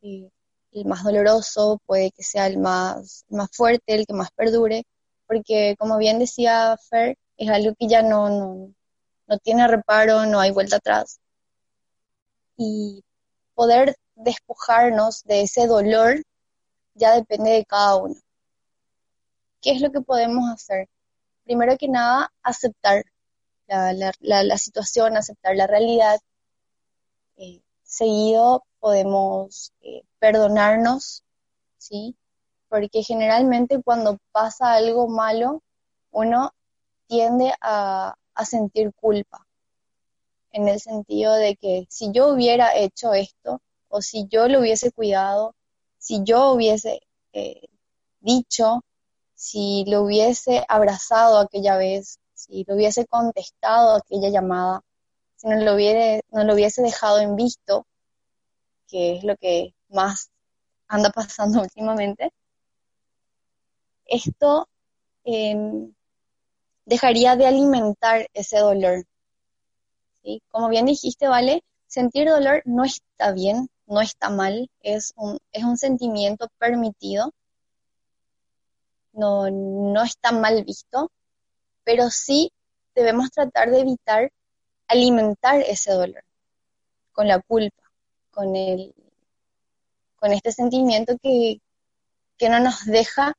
eh, 0.02 0.28
el 0.72 0.84
más 0.84 1.04
doloroso, 1.04 1.80
puede 1.86 2.10
que 2.10 2.24
sea 2.24 2.48
el 2.48 2.58
más, 2.58 3.24
más 3.30 3.48
fuerte, 3.52 3.94
el 3.94 4.04
que 4.06 4.12
más 4.12 4.30
perdure, 4.32 4.84
porque 5.26 5.76
como 5.78 5.96
bien 5.96 6.18
decía 6.18 6.76
Fer, 6.90 7.16
es 7.36 7.48
algo 7.48 7.74
que 7.78 7.86
ya 7.88 8.02
no, 8.02 8.28
no, 8.28 8.74
no 9.28 9.38
tiene 9.38 9.66
reparo, 9.68 10.26
no 10.26 10.40
hay 10.40 10.50
vuelta 10.50 10.76
atrás. 10.76 11.20
Y 12.56 13.04
poder 13.54 13.96
despojarnos 14.16 15.22
de 15.24 15.42
ese 15.42 15.68
dolor 15.68 16.22
ya 16.94 17.14
depende 17.14 17.50
de 17.52 17.64
cada 17.64 17.96
uno. 17.96 18.16
¿Qué 19.62 19.70
es 19.70 19.80
lo 19.80 19.92
que 19.92 20.00
podemos 20.00 20.50
hacer? 20.52 20.88
Primero 21.44 21.76
que 21.78 21.88
nada, 21.88 22.32
aceptar 22.42 23.04
la, 23.70 24.58
situación, 24.58 25.16
aceptar 25.16 25.56
la 25.56 25.66
realidad. 25.66 26.20
Eh, 27.36 27.60
seguido 27.82 28.64
podemos 28.78 29.72
eh, 29.82 30.02
perdonarnos, 30.18 31.24
¿sí? 31.78 32.16
Porque 32.68 33.02
generalmente 33.02 33.82
cuando 33.82 34.18
pasa 34.32 34.74
algo 34.74 35.08
malo, 35.08 35.62
uno 36.10 36.52
tiende 37.06 37.52
a, 37.60 38.14
a 38.34 38.44
sentir 38.44 38.92
culpa, 38.94 39.46
en 40.52 40.68
el 40.68 40.80
sentido 40.80 41.34
de 41.34 41.56
que 41.56 41.86
si 41.88 42.12
yo 42.12 42.28
hubiera 42.28 42.76
hecho 42.76 43.14
esto, 43.14 43.60
o 43.88 44.00
si 44.02 44.26
yo 44.28 44.48
lo 44.48 44.60
hubiese 44.60 44.92
cuidado, 44.92 45.54
si 45.98 46.22
yo 46.24 46.52
hubiese 46.52 47.00
eh, 47.32 47.68
dicho, 48.20 48.82
si 49.34 49.84
lo 49.86 50.02
hubiese 50.02 50.64
abrazado 50.68 51.38
aquella 51.38 51.76
vez, 51.76 52.19
si 52.40 52.64
lo 52.66 52.74
hubiese 52.74 53.06
contestado 53.06 53.96
aquella 53.96 54.30
llamada, 54.30 54.82
si 55.36 55.48
no 55.48 55.56
lo, 55.56 55.74
hubiese, 55.74 56.82
dejado 56.82 57.18
en 57.20 57.36
visto, 57.36 57.86
que 58.88 59.16
es 59.16 59.24
lo 59.24 59.36
que 59.36 59.74
más 59.88 60.30
anda 60.88 61.10
pasando 61.14 61.60
últimamente, 61.60 62.32
esto 64.06 64.68
em, 65.24 65.92
dejaría 66.86 67.36
de 67.36 67.46
alimentar 67.46 68.26
ese 68.32 68.58
dolor. 68.58 69.04
Como 70.50 70.68
bien 70.68 70.86
dijiste, 70.86 71.28
¿vale? 71.28 71.62
Sentir 71.86 72.28
dolor 72.28 72.62
no 72.64 72.84
está 72.84 73.32
bien, 73.32 73.68
no 73.86 74.00
está 74.00 74.30
mal, 74.30 74.70
es 74.80 75.12
un, 75.16 75.38
es 75.52 75.64
un 75.64 75.76
sentimiento 75.76 76.48
permitido, 76.58 77.32
no, 79.12 79.50
no 79.50 80.02
está 80.02 80.32
mal 80.32 80.64
visto, 80.64 81.10
pero 81.90 82.08
sí 82.08 82.52
debemos 82.94 83.32
tratar 83.32 83.68
de 83.68 83.80
evitar 83.80 84.30
alimentar 84.86 85.60
ese 85.60 85.90
dolor 85.90 86.22
con 87.10 87.26
la 87.26 87.40
culpa, 87.40 87.82
con, 88.30 88.54
el, 88.54 88.94
con 90.14 90.30
este 90.30 90.52
sentimiento 90.52 91.16
que, 91.20 91.60
que 92.38 92.48
no 92.48 92.60
nos 92.60 92.84
deja 92.84 93.34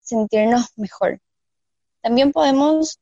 sentirnos 0.00 0.70
mejor. 0.76 1.20
También 2.00 2.32
podemos 2.32 3.00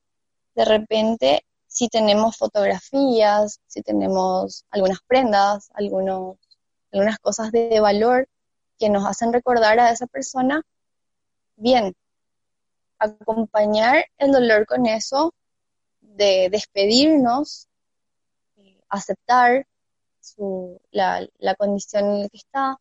de 0.56 0.64
repente 0.64 1.44
si 1.68 1.86
tenemos 1.86 2.36
fotografías, 2.36 3.60
si 3.68 3.82
tenemos 3.82 4.64
algunas 4.70 4.98
prendas, 5.06 5.70
algunos, 5.74 6.38
algunas 6.90 7.20
cosas 7.20 7.52
de 7.52 7.78
valor 7.78 8.28
que 8.80 8.88
nos 8.88 9.06
hacen 9.06 9.32
recordar 9.32 9.78
a 9.78 9.92
esa 9.92 10.08
persona, 10.08 10.62
bien, 11.54 11.94
acompañar 13.04 14.06
el 14.18 14.32
dolor 14.32 14.66
con 14.66 14.86
eso, 14.86 15.32
de 16.00 16.48
despedirnos, 16.50 17.68
aceptar 18.88 19.66
la, 20.90 21.26
la 21.38 21.54
condición 21.54 22.04
en 22.04 22.22
la 22.22 22.28
que 22.28 22.36
está. 22.36 22.78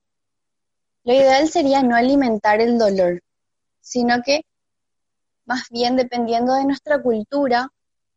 Lo 1.04 1.14
ideal 1.14 1.50
sería 1.50 1.84
no 1.84 1.96
alimentar 1.96 2.62
el 2.62 2.78
dolor, 2.78 3.22
sino 3.82 4.22
que 4.24 4.46
más 5.46 5.68
bien 5.70 5.96
dependiendo 5.96 6.54
de 6.54 6.66
nuestra 6.66 7.02
cultura, 7.02 7.70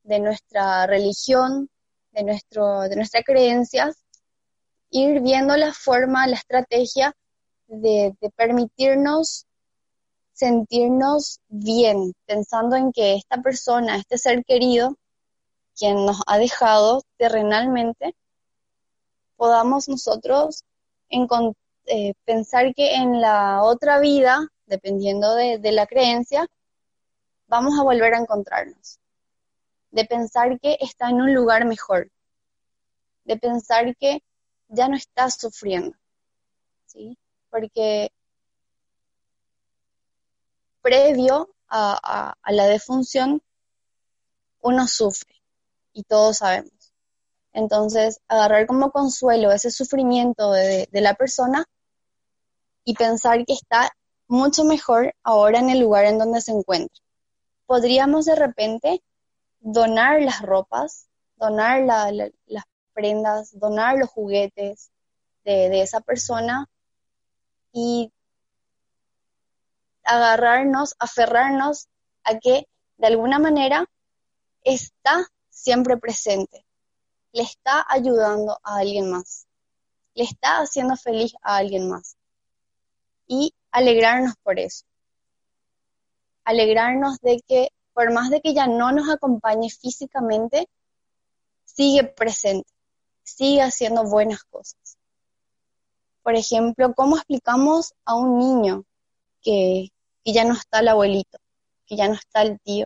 de 0.05 0.21
nuestra 0.21 0.87
religión, 0.87 1.69
de, 2.13 2.23
nuestro, 2.23 2.83
de 2.83 2.97
nuestras 2.97 3.25
creencias, 3.25 3.97
ir 4.91 5.21
viendo 5.21 5.57
la 5.57 5.73
forma, 5.73 6.27
la 6.27 6.37
estrategia 6.37 7.15
de 7.67 8.15
permitirnos 8.37 9.46
sentirnos 10.37 11.41
bien, 11.49 12.13
pensando 12.27 12.77
en 12.77 12.93
que 12.93 13.15
esta 13.15 13.41
persona, 13.41 13.97
este 13.97 14.19
ser 14.19 14.45
querido, 14.45 14.97
quien 15.75 16.05
nos 16.05 16.21
ha 16.27 16.37
dejado 16.37 17.03
terrenalmente, 17.17 18.15
podamos 19.37 19.89
nosotros 19.89 20.63
eh, 21.87 22.13
pensar 22.27 22.75
que 22.75 22.97
en 22.97 23.23
la 23.23 23.63
otra 23.63 23.99
vida, 23.99 24.47
dependiendo 24.67 25.35
de, 25.35 25.57
de 25.57 25.73
la 25.73 25.87
creencia, 25.87 26.47
vamos 27.47 27.79
a 27.79 27.83
volver 27.83 28.13
a 28.13 28.19
encontrarnos. 28.19 28.99
De 29.91 30.05
pensar 30.05 30.61
que 30.61 30.77
está 30.81 31.09
en 31.09 31.23
un 31.23 31.33
lugar 31.33 31.65
mejor. 31.65 32.11
De 33.25 33.39
pensar 33.39 33.97
que 33.97 34.23
ya 34.69 34.89
no 34.89 34.97
está 34.97 35.31
sufriendo. 35.31 35.97
¿sí? 36.85 37.17
Porque 37.49 38.11
previo 40.87 41.51
a, 41.69 42.37
la 42.47 42.67
defunción, 42.67 43.43
uno 44.61 44.87
sufre 44.87 45.35
y 45.93 46.05
todos 46.05 46.37
sabemos. 46.37 46.95
Entonces, 47.53 48.21
agarrar 48.29 48.69
como 48.69 48.93
consuelo 48.93 49.51
ese 49.51 49.73
sufrimiento 49.73 50.53
de, 50.53 50.89
la 50.93 51.15
persona 51.15 51.65
y 52.85 52.95
pensar 52.95 53.45
que 53.45 53.55
está 53.55 53.91
mucho 54.29 54.63
mejor 54.63 55.13
ahora 55.25 55.59
en 55.59 55.71
el 55.71 55.81
lugar 55.81 56.05
en 56.05 56.19
donde 56.19 56.41
se 56.41 56.53
encuentra. 56.53 57.03
Podríamos 57.67 58.27
de 58.27 58.37
repente 58.37 59.03
donar 59.59 60.23
las 60.23 60.41
ropas, 60.41 61.09
donar 61.35 61.83
las 61.83 62.65
prendas, 62.93 63.59
donar 63.59 63.99
los 63.99 64.09
juguetes 64.09 64.93
de, 65.45 65.83
esa 65.83 66.01
persona 66.01 66.69
y 67.73 68.13
agarrarnos, 70.07 70.95
aferrarnos 70.99 71.89
a 72.25 72.39
que 72.39 72.69
de 72.97 73.07
alguna 73.07 73.39
manera 73.39 73.87
está 74.63 75.27
siempre 75.51 75.97
presente, 75.97 76.65
le 77.33 77.43
está 77.43 77.85
ayudando 77.89 78.59
a 78.63 78.79
alguien 78.79 79.11
más, 79.11 79.47
le 80.15 80.25
está 80.25 80.61
haciendo 80.61 80.97
feliz 80.97 81.35
a 81.43 81.57
alguien 81.57 81.89
más. 81.89 82.17
Y 83.27 83.55
alegrarnos 83.73 84.35
por 84.43 84.59
eso. 84.61 84.85
Alegrarnos 86.45 87.19
de 87.21 87.41
que 87.47 87.71
por 87.97 88.13
más 88.13 88.29
de 88.29 88.43
que 88.43 88.53
ya 88.53 88.67
no 88.67 88.93
nos 88.93 89.09
acompañe 89.09 89.71
físicamente, 89.71 90.69
sigue 91.65 92.05
presente, 92.05 92.71
sigue 93.23 93.63
haciendo 93.63 94.05
buenas 94.05 94.45
cosas. 94.45 94.99
Por 96.23 96.35
ejemplo, 96.35 96.93
¿cómo 96.95 97.17
explicamos 97.17 97.95
a 98.05 98.15
un 98.15 98.39
niño 98.39 98.85
que, 99.41 99.93
que 100.27 100.33
ya 100.33 100.45
no 100.45 100.55
está 100.55 100.81
el 100.81 100.89
abuelito, 100.89 101.39
que 101.87 101.95
ya 101.95 102.09
no 102.09 102.15
está 102.15 102.43
el 102.43 102.59
tío, 102.59 102.85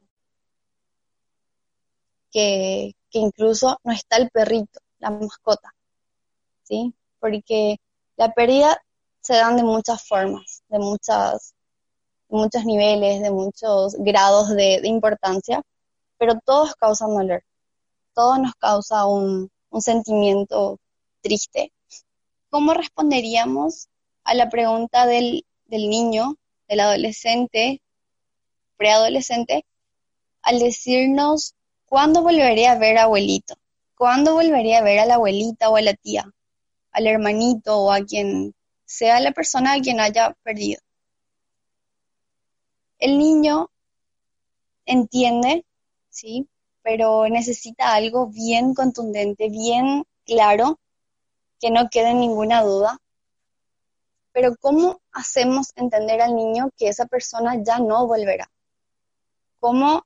que, 2.30 2.92
incluso 3.12 3.80
no 3.82 3.92
está 3.92 4.18
el 4.18 4.28
perrito, 4.28 4.78
la 4.98 5.08
mascota, 5.10 5.74
¿sí? 6.64 6.94
Porque 7.18 7.78
la 8.16 8.34
pérdida 8.34 8.82
se 9.22 9.36
dan 9.36 9.56
de 9.56 9.62
muchas 9.62 10.06
formas, 10.06 10.62
de 10.68 10.80
muchas 10.80 11.54
muchos 12.28 12.66
niveles, 12.66 13.22
de 13.22 13.30
muchos 13.30 13.94
grados 13.98 14.50
de, 14.50 14.82
importancia, 14.84 15.62
pero 16.18 16.38
todos 16.44 16.74
causan 16.74 17.14
dolor, 17.14 17.42
todos 18.14 18.38
nos 18.38 18.54
causa 18.56 19.06
un, 19.06 19.50
un 19.70 19.80
sentimiento 19.80 20.78
triste. 21.22 21.72
¿Cómo 22.50 22.74
responderíamos 22.74 23.88
a 24.24 24.34
la 24.34 24.50
pregunta 24.50 25.06
del, 25.06 25.46
del 25.64 25.88
niño 25.88 26.36
del 26.70 26.80
adolescente, 26.80 27.82
preadolescente, 28.76 29.66
al 30.40 30.60
decirnos, 30.60 31.56
¿cuándo 31.84 32.22
volveré 32.22 32.68
a 32.68 32.78
ver 32.78 32.96
a 32.96 33.02
abuelito? 33.02 33.56
¿Cuándo 33.96 34.34
volveré 34.34 34.76
a 34.76 34.82
ver 34.82 35.00
a 35.00 35.04
la 35.04 35.16
abuelita 35.16 35.68
o 35.68 35.76
a 35.76 35.82
la 35.82 35.94
tía? 35.94 36.32
Al 36.92 37.08
hermanito 37.08 37.76
o 37.76 37.90
a 37.90 38.04
quien 38.04 38.54
sea 38.84 39.18
la 39.18 39.32
persona 39.32 39.72
a 39.72 39.80
quien 39.80 39.98
haya 39.98 40.36
perdido. 40.44 40.80
El 43.00 43.18
niño 43.18 43.68
entiende, 44.86 45.64
¿sí? 46.08 46.48
Pero 46.82 47.28
necesita 47.28 47.94
algo 47.94 48.28
bien 48.28 48.74
contundente, 48.74 49.48
bien 49.48 50.04
claro, 50.24 50.78
que 51.58 51.70
no 51.70 51.90
quede 51.90 52.14
ninguna 52.14 52.62
duda 52.62 53.00
pero 54.32 54.54
¿cómo 54.56 55.00
hacemos 55.12 55.72
entender 55.76 56.20
al 56.20 56.34
niño 56.34 56.70
que 56.76 56.88
esa 56.88 57.06
persona 57.06 57.56
ya 57.62 57.78
no 57.78 58.06
volverá? 58.06 58.50
¿Cómo 59.58 60.04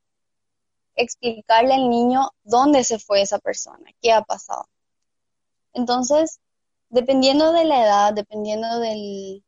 explicarle 0.95 1.73
al 1.73 1.89
niño 1.89 2.31
dónde 2.43 2.83
se 2.83 2.99
fue 2.99 3.21
esa 3.21 3.39
persona? 3.39 3.91
¿Qué 4.01 4.11
ha 4.11 4.21
pasado? 4.21 4.67
Entonces, 5.73 6.39
dependiendo 6.89 7.51
de 7.51 7.65
la 7.65 7.83
edad, 7.83 8.13
dependiendo 8.13 8.79
del, 8.79 9.43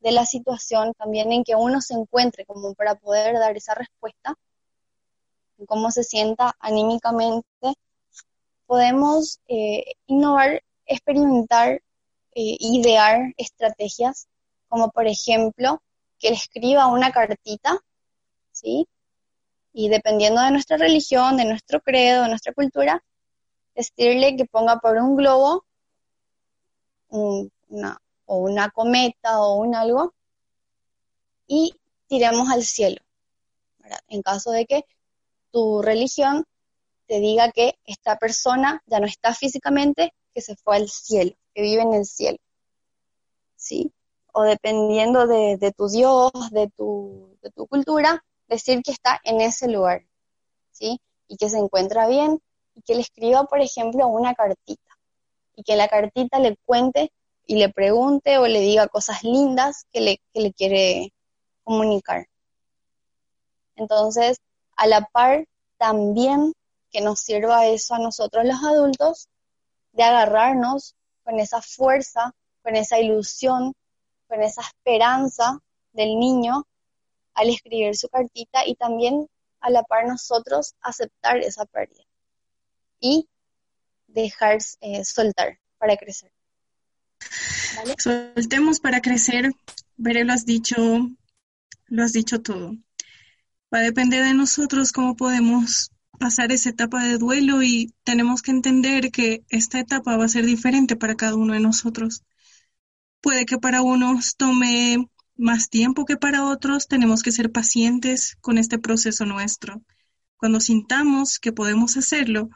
de 0.00 0.12
la 0.12 0.26
situación 0.26 0.92
también 0.94 1.32
en 1.32 1.44
que 1.44 1.54
uno 1.54 1.80
se 1.80 1.94
encuentre 1.94 2.44
como 2.44 2.74
para 2.74 2.94
poder 2.94 3.38
dar 3.38 3.56
esa 3.56 3.74
respuesta, 3.74 4.36
cómo 5.66 5.90
se 5.90 6.04
sienta 6.04 6.54
anímicamente, 6.58 7.46
podemos 8.66 9.40
eh, 9.48 9.94
innovar, 10.06 10.62
experimentar 10.86 11.80
eh, 12.36 12.56
idear 12.58 13.32
estrategias, 13.36 14.26
como 14.68 14.90
por 14.90 15.06
ejemplo 15.06 15.82
que 16.18 16.30
le 16.30 16.36
escriba 16.36 16.88
una 16.88 17.12
cartita, 17.12 17.78
¿sí? 18.50 18.88
Y 19.72 19.88
dependiendo 19.88 20.40
de 20.40 20.50
nuestra 20.50 20.76
religión, 20.76 21.36
de 21.36 21.44
nuestro 21.44 21.80
credo, 21.80 22.24
de 22.24 22.28
nuestra 22.28 22.52
cultura, 22.52 23.04
decirle 23.76 24.36
que 24.36 24.46
ponga 24.46 24.78
por 24.80 24.96
un 24.96 25.16
globo 25.16 25.64
una, 27.08 28.00
o 28.26 28.38
una 28.38 28.70
cometa 28.70 29.40
o 29.40 29.54
un 29.56 29.76
algo 29.76 30.12
y 31.46 31.74
tiremos 32.08 32.50
al 32.50 32.64
cielo. 32.64 33.00
En 34.08 34.22
caso 34.22 34.50
de 34.50 34.66
que 34.66 34.86
tu 35.52 35.82
religión 35.82 36.46
te 37.06 37.20
diga 37.20 37.52
que 37.52 37.78
esta 37.84 38.16
persona 38.18 38.82
ya 38.86 38.98
no 38.98 39.06
está 39.06 39.34
físicamente, 39.34 40.14
que 40.32 40.40
se 40.40 40.56
fue 40.56 40.76
al 40.76 40.88
cielo 40.88 41.36
que 41.54 41.62
vive 41.62 41.82
en 41.82 41.94
el 41.94 42.04
cielo. 42.04 42.38
¿Sí? 43.56 43.92
O 44.32 44.42
dependiendo 44.42 45.26
de, 45.26 45.72
tu 45.76 45.88
Dios, 45.88 46.32
de 46.50 46.68
tu, 46.76 47.36
de 47.42 47.50
tu 47.50 47.66
cultura, 47.66 48.24
decir 48.48 48.82
que 48.82 48.90
está 48.90 49.20
en 49.24 49.40
ese 49.40 49.68
lugar. 49.68 50.04
¿Sí? 50.72 51.00
Y 51.28 51.36
que 51.36 51.48
se 51.48 51.58
encuentra 51.58 52.08
bien 52.08 52.40
y 52.74 52.82
que 52.82 52.94
le 52.94 53.02
escriba, 53.02 53.44
por 53.44 53.60
ejemplo, 53.60 54.06
una 54.08 54.34
cartita. 54.34 54.98
Y 55.54 55.62
que 55.62 55.76
la 55.76 55.88
cartita 55.88 56.38
le 56.40 56.56
cuente 56.64 57.12
y 57.46 57.56
le 57.56 57.68
pregunte 57.68 58.38
o 58.38 58.46
le 58.46 58.60
diga 58.60 58.88
cosas 58.88 59.22
lindas 59.22 59.86
que 59.92 60.00
le, 60.00 60.20
que 60.32 60.40
le 60.40 60.52
quiere 60.52 61.12
comunicar. 61.62 62.26
Entonces, 63.76 64.40
a 64.76 64.86
la 64.86 65.02
par, 65.02 65.46
también 65.78 66.54
que 66.90 67.00
nos 67.00 67.20
sirva 67.20 67.66
eso 67.66 67.94
a 67.94 67.98
nosotros 67.98 68.44
los 68.44 68.62
adultos, 68.64 69.28
de 69.92 70.02
agarrarnos 70.02 70.94
con 71.24 71.40
esa 71.40 71.60
fuerza, 71.60 72.32
con 72.62 72.76
esa 72.76 72.98
ilusión, 73.00 73.74
con 74.28 74.42
esa 74.42 74.62
esperanza 74.62 75.58
del 75.92 76.18
niño 76.18 76.66
al 77.34 77.50
escribir 77.50 77.96
su 77.96 78.08
cartita 78.08 78.66
y 78.66 78.76
también 78.76 79.26
a 79.60 79.70
la 79.70 79.82
par 79.82 80.06
nosotros 80.06 80.74
aceptar 80.80 81.38
esa 81.38 81.64
pérdida 81.66 82.04
y 83.00 83.28
dejar 84.06 84.58
eh, 84.80 85.04
soltar 85.04 85.58
para 85.78 85.96
crecer. 85.96 86.30
Soltemos 87.98 88.80
para 88.80 89.00
crecer. 89.00 89.50
Veré, 89.96 90.24
lo 90.24 90.32
has 90.32 90.44
dicho, 90.44 90.76
lo 91.86 92.04
has 92.04 92.12
dicho 92.12 92.40
todo. 92.40 92.72
Va 93.72 93.78
a 93.78 93.82
depender 93.82 94.24
de 94.24 94.34
nosotros 94.34 94.92
cómo 94.92 95.16
podemos 95.16 95.90
pasar 96.18 96.52
esa 96.52 96.70
etapa 96.70 97.02
de 97.04 97.18
duelo 97.18 97.62
y 97.62 97.94
tenemos 98.04 98.42
que 98.42 98.50
entender 98.50 99.10
que 99.10 99.44
esta 99.48 99.78
etapa 99.78 100.16
va 100.16 100.24
a 100.24 100.28
ser 100.28 100.46
diferente 100.46 100.96
para 100.96 101.16
cada 101.16 101.36
uno 101.36 101.54
de 101.54 101.60
nosotros. 101.60 102.22
Puede 103.20 103.46
que 103.46 103.58
para 103.58 103.82
unos 103.82 104.36
tome 104.36 105.08
más 105.36 105.68
tiempo 105.68 106.04
que 106.04 106.16
para 106.16 106.46
otros, 106.46 106.88
tenemos 106.88 107.22
que 107.22 107.32
ser 107.32 107.50
pacientes 107.50 108.36
con 108.40 108.58
este 108.58 108.78
proceso 108.78 109.26
nuestro. 109.26 109.82
Cuando 110.36 110.60
sintamos 110.60 111.38
que 111.38 111.52
podemos 111.52 111.96
hacerlo, 111.96 112.50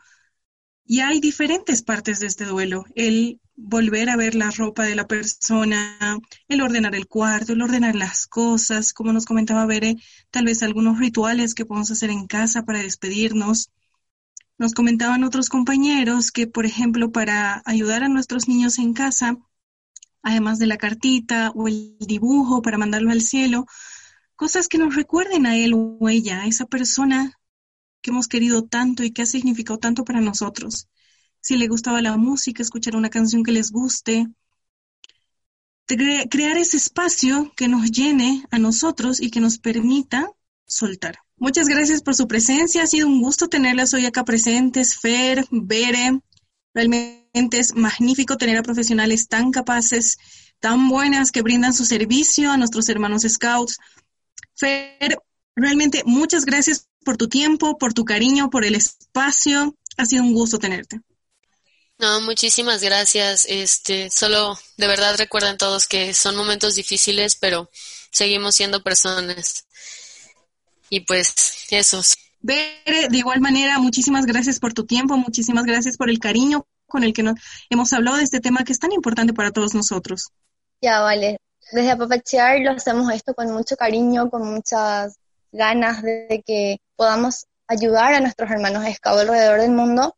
y 0.91 1.01
hay 1.01 1.21
diferentes 1.21 1.83
partes 1.83 2.19
de 2.19 2.27
este 2.27 2.47
duelo. 2.47 2.87
El 2.95 3.41
volver 3.57 4.09
a 4.09 4.17
ver 4.17 4.35
la 4.35 4.51
ropa 4.51 4.85
de 4.85 4.97
la 4.97 5.07
persona, 5.07 6.19
el 6.49 6.63
ordenar 6.63 6.95
el 6.95 7.07
cuarto, 7.07 7.53
el 7.53 7.61
ordenar 7.61 7.95
las 7.95 8.27
cosas, 8.27 8.95
como 8.95 9.13
nos 9.13 9.27
comentaba 9.27 9.67
Bere, 9.67 9.97
tal 10.31 10.47
vez 10.47 10.63
algunos 10.63 10.99
rituales 10.99 11.55
que 11.55 11.67
podemos 11.67 11.91
hacer 11.91 12.09
en 12.09 12.27
casa 12.27 12.65
para 12.65 12.79
despedirnos. 12.79 13.71
Nos 14.57 14.73
comentaban 14.73 15.25
otros 15.25 15.51
compañeros 15.51 16.33
que, 16.33 16.47
por 16.47 16.65
ejemplo, 16.65 17.13
para 17.13 17.61
ayudar 17.67 18.03
a 18.03 18.09
nuestros 18.09 18.49
niños 18.49 18.79
en 18.79 18.95
casa, 18.95 19.37
además 20.23 20.59
de 20.59 20.69
la 20.69 20.79
cartita 20.79 21.51
o 21.51 21.69
el 21.69 21.99
dibujo 22.01 22.63
para 22.63 22.79
mandarlo 22.79 23.11
al 23.11 23.21
cielo, 23.21 23.67
cosas 24.37 24.69
que 24.69 24.79
nos 24.79 24.95
recuerden 24.95 25.45
a 25.45 25.55
él 25.55 25.75
o 25.75 26.09
ella, 26.09 26.41
a 26.41 26.47
esa 26.47 26.65
persona 26.65 27.38
hemos 28.11 28.29
querido 28.29 28.65
tanto 28.65 29.03
y 29.05 29.13
que 29.13 29.23
ha 29.23 29.27
significado 29.27 29.79
tanto 29.79 30.05
para 30.05 30.21
nosotros. 30.21 30.89
Si 31.41 31.57
le 31.57 31.69
gustaba 31.69 32.03
la 32.03 32.17
música, 32.17 32.63
escuchar 32.63 32.97
una 32.97 33.11
canción 33.11 33.43
que 33.43 33.53
les 33.53 33.71
guste, 33.71 34.27
crear 35.87 36.59
ese 36.59 36.77
espacio 36.77 37.53
que 37.57 37.69
nos 37.69 37.91
llene 37.91 38.45
a 38.51 38.59
nosotros 38.59 39.21
y 39.21 39.31
que 39.31 39.41
nos 39.41 39.59
permita 39.59 40.31
soltar. 40.67 41.19
Muchas 41.37 41.69
gracias 41.69 42.03
por 42.03 42.15
su 42.15 42.27
presencia. 42.27 42.83
Ha 42.83 42.87
sido 42.87 43.07
un 43.07 43.23
gusto 43.23 43.49
tenerlas 43.49 43.95
hoy 43.95 44.05
acá 44.07 44.25
presentes, 44.25 44.99
Fer, 44.99 45.47
Bere. 45.51 46.21
Realmente 46.75 47.59
es 47.59 47.75
magnífico 47.75 48.37
tener 48.37 48.59
a 48.59 48.63
profesionales 48.63 49.29
tan 49.29 49.51
capaces, 49.53 50.19
tan 50.59 50.89
buenas 50.89 51.31
que 51.31 51.43
brindan 51.43 51.73
su 51.73 51.85
servicio 51.85 52.51
a 52.51 52.57
nuestros 52.57 52.89
hermanos 52.89 53.23
scouts. 53.23 53.79
Fer, 54.55 55.19
realmente 55.55 56.03
muchas 56.05 56.45
gracias 56.45 56.88
por 57.05 57.17
tu 57.17 57.29
tiempo, 57.29 57.79
por 57.79 57.95
tu 57.95 58.05
cariño, 58.05 58.51
por 58.51 58.65
el 58.65 58.75
espacio. 58.75 59.77
Ha 59.97 60.05
sido 60.05 60.23
un 60.23 60.35
gusto 60.35 60.59
tenerte. 60.59 61.01
No, 61.99 62.21
muchísimas 62.21 62.83
gracias. 62.83 63.45
Este, 63.49 64.09
solo 64.11 64.57
de 64.77 64.87
verdad 64.87 65.17
recuerden 65.19 65.57
todos 65.57 65.89
que 65.89 66.15
son 66.15 66.37
momentos 66.37 66.77
difíciles, 66.77 67.35
pero 67.35 67.71
seguimos 68.13 68.55
siendo 68.55 68.83
personas. 68.83 69.67
Y 70.91 71.01
pues 71.01 71.35
esos. 71.71 72.17
Bere, 72.41 73.09
de 73.11 73.19
igual 73.19 73.41
manera, 73.41 73.81
muchísimas 73.81 74.25
gracias 74.25 74.61
por 74.61 74.73
tu 74.73 74.87
tiempo, 74.87 75.17
muchísimas 75.17 75.65
gracias 75.65 75.97
por 75.97 76.09
el 76.09 76.21
cariño 76.21 76.67
con 76.87 77.03
el 77.03 77.13
que 77.13 77.25
nos 77.25 77.35
hemos 77.69 77.93
hablado 77.93 78.17
de 78.17 78.23
este 78.23 78.41
tema 78.41 78.63
que 78.65 78.73
es 78.73 78.79
tan 78.79 78.93
importante 78.93 79.35
para 79.35 79.51
todos 79.51 79.75
nosotros. 79.75 80.31
Ya, 80.81 81.01
vale. 81.01 81.39
Desde 81.73 81.91
Apapachear 81.91 82.61
lo 82.61 82.71
hacemos 82.71 83.13
esto 83.13 83.35
con 83.35 83.53
mucho 83.53 83.77
cariño, 83.77 84.31
con 84.31 84.55
muchas 84.55 85.17
ganas 85.53 86.01
de 86.03 86.43
que 86.47 86.79
podamos 86.99 87.47
ayudar 87.69 88.13
a 88.13 88.21
nuestros 88.21 88.51
hermanos 88.51 88.85
esclavos 88.85 89.21
alrededor 89.23 89.61
del 89.61 89.71
mundo. 89.71 90.17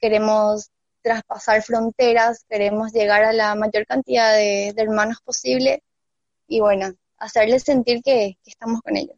Queremos 0.00 0.70
traspasar 1.02 1.62
fronteras, 1.62 2.46
queremos 2.48 2.90
llegar 2.92 3.22
a 3.22 3.34
la 3.34 3.54
mayor 3.54 3.86
cantidad 3.86 4.32
de, 4.32 4.72
hermanos 4.78 5.18
posible 5.22 5.82
y 6.48 6.60
bueno, 6.60 6.94
hacerles 7.18 7.64
sentir 7.64 8.02
que, 8.02 8.38
que 8.42 8.50
estamos 8.50 8.80
con 8.80 8.96
ellos. 8.96 9.16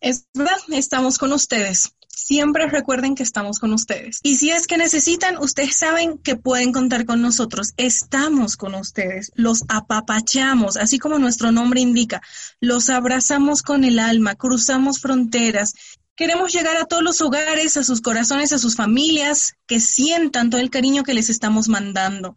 Es 0.00 0.28
verdad, 0.34 0.56
estamos 0.68 1.18
con 1.18 1.32
ustedes. 1.32 1.95
Siempre 2.18 2.66
recuerden 2.66 3.14
que 3.14 3.22
estamos 3.22 3.58
con 3.58 3.74
ustedes. 3.74 4.20
Y 4.22 4.36
si 4.36 4.50
es 4.50 4.66
que 4.66 4.78
necesitan, 4.78 5.36
ustedes 5.36 5.76
saben 5.76 6.16
que 6.16 6.34
pueden 6.34 6.72
contar 6.72 7.04
con 7.04 7.20
nosotros. 7.20 7.74
Estamos 7.76 8.56
con 8.56 8.74
ustedes. 8.74 9.32
Los 9.34 9.64
apapachamos, 9.68 10.78
así 10.78 10.98
como 10.98 11.18
nuestro 11.18 11.52
nombre 11.52 11.82
indica. 11.82 12.22
Los 12.58 12.88
abrazamos 12.88 13.60
con 13.60 13.84
el 13.84 13.98
alma, 13.98 14.34
cruzamos 14.34 14.98
fronteras. 14.98 15.74
Queremos 16.16 16.54
llegar 16.54 16.78
a 16.78 16.86
todos 16.86 17.02
los 17.02 17.20
hogares, 17.20 17.76
a 17.76 17.84
sus 17.84 18.00
corazones, 18.00 18.50
a 18.54 18.58
sus 18.58 18.76
familias, 18.76 19.52
que 19.66 19.78
sientan 19.78 20.48
todo 20.48 20.62
el 20.62 20.70
cariño 20.70 21.04
que 21.04 21.12
les 21.12 21.28
estamos 21.28 21.68
mandando. 21.68 22.34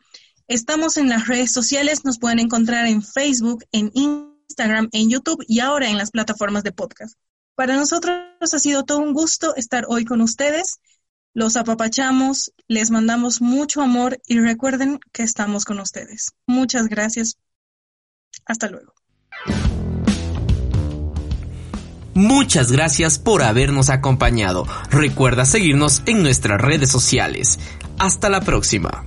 Estamos 0.49 0.97
en 0.97 1.07
las 1.07 1.29
redes 1.29 1.53
sociales, 1.53 2.03
nos 2.03 2.19
pueden 2.19 2.39
encontrar 2.39 2.85
en 2.85 3.01
Facebook, 3.01 3.63
en 3.71 3.93
Instagram, 3.93 4.89
en 4.91 5.09
YouTube 5.09 5.45
y 5.47 5.61
ahora 5.61 5.89
en 5.89 5.97
las 5.97 6.11
plataformas 6.11 6.63
de 6.63 6.73
podcast. 6.73 7.15
Para 7.59 7.75
nosotros 7.75 8.15
ha 8.39 8.57
sido 8.57 8.85
todo 8.85 8.99
un 8.99 9.11
gusto 9.11 9.53
estar 9.57 9.83
hoy 9.89 10.05
con 10.05 10.21
ustedes. 10.21 10.79
Los 11.33 11.57
apapachamos, 11.57 12.53
les 12.69 12.89
mandamos 12.89 13.41
mucho 13.41 13.81
amor 13.81 14.17
y 14.25 14.39
recuerden 14.39 15.01
que 15.11 15.23
estamos 15.23 15.65
con 15.65 15.81
ustedes. 15.81 16.31
Muchas 16.47 16.87
gracias. 16.87 17.37
Hasta 18.45 18.69
luego. 18.69 18.93
Muchas 22.13 22.71
gracias 22.71 23.19
por 23.19 23.43
habernos 23.43 23.89
acompañado. 23.89 24.65
Recuerda 24.89 25.43
seguirnos 25.43 26.01
en 26.05 26.23
nuestras 26.23 26.61
redes 26.61 26.89
sociales. 26.89 27.59
Hasta 27.97 28.29
la 28.29 28.39
próxima. 28.39 29.03